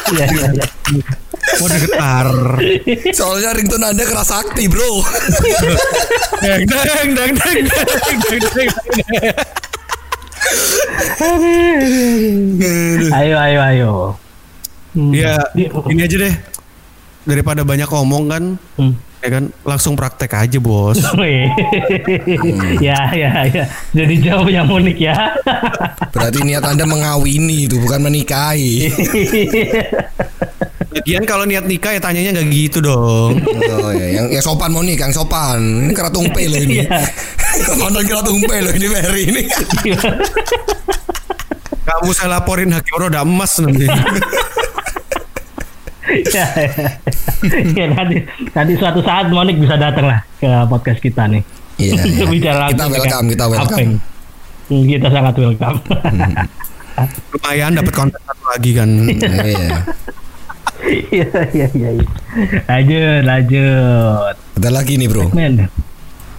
Iya, 0.08 0.24
iya, 0.32 0.46
iya. 0.56 0.66
Mau 1.60 1.68
getar. 1.68 2.28
soalnya 3.12 3.52
ringtone 3.52 3.92
anda 3.92 4.08
keras 4.08 4.32
sakti 4.32 4.72
bro 4.72 5.04
Deng 6.40 6.64
deng 6.64 7.08
deng 7.12 7.32
deng 7.36 7.62
deng 7.68 8.18
deng 8.24 8.40
deng. 8.56 8.70
Ayo, 13.10 13.34
ayo, 13.36 13.58
ayo. 13.60 13.90
Hmm. 14.94 15.12
Ya, 15.12 15.36
ini 15.88 16.00
aja 16.00 16.16
deh. 16.18 16.34
Daripada 17.24 17.60
banyak 17.60 17.86
ngomong 17.86 18.24
kan, 18.26 18.44
Hmm. 18.80 18.94
ya 19.20 19.28
kan 19.30 19.44
langsung 19.62 19.92
praktek 19.92 20.32
aja 20.32 20.58
bos. 20.58 20.96
Ya, 22.80 23.12
ya, 23.12 23.30
ya. 23.44 23.64
Jadi 23.92 24.14
jauh 24.22 24.48
ya 24.48 24.64
Monik 24.64 24.96
ya. 24.96 25.36
berarti 26.08 26.40
niat 26.40 26.64
anda 26.64 26.82
mengawini 26.82 27.68
itu 27.68 27.76
bukan 27.78 28.00
menikahi 28.00 28.88
Lagian 30.98 31.22
kalau 31.22 31.44
niat 31.44 31.62
nikah 31.62 31.94
ya 31.94 32.00
tanyanya 32.00 32.34
nggak 32.34 32.48
gitu 32.48 32.78
dong. 32.80 33.38
oh 33.38 33.90
ya 33.92 34.06
yang, 34.12 34.26
yang 34.28 34.42
sopan 34.42 34.68
Monik 34.68 34.98
yang 34.98 35.10
sopan 35.10 35.86
ini 35.86 35.92
keratung 35.92 36.26
P 36.28 36.44
loh 36.44 36.58
ini 36.58 36.82
Iya. 36.82 36.98
mantan 37.80 38.04
keratung 38.04 38.38
P 38.40 38.50
loh 38.50 38.72
ini 38.72 38.86
Mary 38.88 39.22
ini 39.24 39.42
Kamu 41.80 42.10
saya 42.12 42.28
laporin 42.34 42.68
hakim 42.68 42.98
roda 42.98 43.22
emas 43.22 43.56
nanti. 43.58 43.86
ya, 46.28 46.46
ya. 46.52 46.88
Ya, 47.72 47.86
nanti, 47.88 48.16
nanti 48.50 48.72
suatu 48.74 49.00
saat 49.00 49.30
Monik 49.30 49.56
bisa 49.56 49.74
datang 49.74 50.04
lah 50.04 50.20
ke 50.36 50.50
podcast 50.66 50.98
kita 50.98 51.24
nih. 51.24 51.40
Iya, 51.78 51.94
iya. 51.94 52.02
Untuk 52.12 52.28
bicara 52.28 52.64
Kita 52.68 52.86
welcome, 52.86 53.26
kita 53.30 53.44
welcome. 53.46 53.70
Apeng. 53.70 53.90
Hmm, 54.68 54.82
Kita 54.84 55.08
sangat 55.08 55.34
welcome. 55.38 55.78
Lumayan 57.30 57.72
dapat 57.72 57.94
konten 57.94 58.20
satu 58.20 58.44
lagi 58.50 58.70
kan. 58.74 58.90
iya 59.06 59.78
Iya, 60.88 61.28
iya, 61.52 61.68
iya. 61.68 61.88
iya. 61.92 62.06
Lanjut, 62.64 63.20
lanjut. 63.22 64.34
ada 64.56 64.70
lagi 64.72 64.96
nih 64.96 65.06
bro 65.06 65.28
Men. 65.30 65.68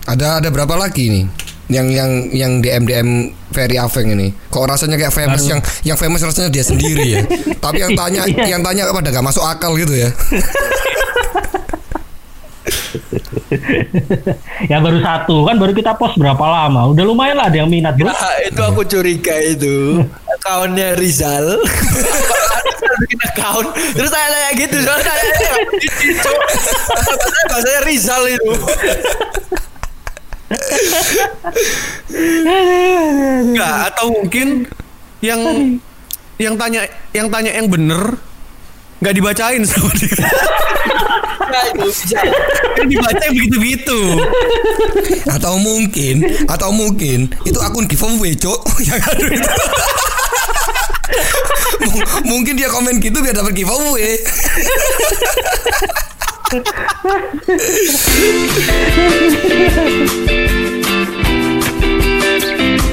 ada 0.03 0.41
ada 0.41 0.49
berapa 0.49 0.73
lagi 0.73 1.05
nih 1.07 1.25
yang 1.69 1.85
yang 1.85 2.11
yang 2.33 2.51
DM 2.59 2.83
DM 2.83 3.09
Ferry 3.49 3.77
Aveng 3.77 4.09
ini 4.09 4.33
kok 4.49 4.65
rasanya 4.65 4.97
kayak 4.97 5.13
famous 5.13 5.45
yang 5.45 5.61
yang 5.85 5.93
famous 5.95 6.25
rasanya 6.25 6.49
dia 6.49 6.65
sendiri 6.65 7.05
ya 7.13 7.21
tapi 7.63 7.77
yang 7.79 7.93
tanya 7.93 8.25
Iya. 8.25 8.57
yang 8.57 8.61
tanya 8.61 8.89
pada 8.89 9.09
gak 9.09 9.21
masuk 9.21 9.45
akal 9.45 9.77
gitu 9.77 9.93
ya 9.93 10.09
ya 14.65 14.77
baru 14.79 14.99
satu 14.99 15.45
kan 15.45 15.55
baru 15.57 15.73
kita 15.73 15.93
post 15.95 16.17
berapa 16.17 16.41
lama 16.41 16.89
udah 16.89 17.03
lumayan 17.05 17.37
lah 17.37 17.47
ada 17.49 17.61
yang 17.61 17.69
minat 17.69 17.93
bro 17.95 18.09
Nah, 18.09 18.17
itu 18.41 18.61
aku 18.61 18.81
curiga 18.85 19.35
itu 19.39 20.01
akunnya 20.49 20.97
Rizal 20.97 21.61
bikin 23.05 23.19
account. 23.25 23.67
Terus 23.95 24.09
saya 24.09 24.27
tanya 24.29 24.51
gitu 24.55 24.77
soalnya 24.83 25.03
saya 25.05 25.53
bahasanya 27.49 27.81
Rizal 27.85 28.23
itu. 28.27 28.53
Enggak, 32.09 33.93
atau 33.93 34.05
mungkin 34.11 34.65
yang 35.19 35.41
yang 36.39 36.55
tanya 36.55 36.87
yang 37.11 37.27
tanya 37.27 37.51
yang 37.51 37.67
bener 37.67 38.15
nggak 38.99 39.15
dibacain 39.15 39.63
sama 39.63 39.91
dia. 39.95 40.11
itu 40.11 41.87
Kan 42.77 42.85
dibaca 42.87 43.21
yang 43.25 43.35
begitu-begitu. 43.35 43.99
atau 45.27 45.55
mungkin 45.57 46.15
atau 46.45 46.69
mungkin 46.69 47.31
itu 47.43 47.59
akun 47.59 47.89
giveaway 47.89 48.35
cok 48.37 48.61
yang 48.85 48.99
aduh 49.01 49.29
itu 49.33 49.51
mungkin 52.29 52.55
dia 52.57 52.69
komen 52.71 52.99
gitu 53.01 53.19
biar 53.21 53.35
dapat 53.35 53.53
giveaway. 53.55 54.17
Thank 56.49 56.65
you. 62.83 62.88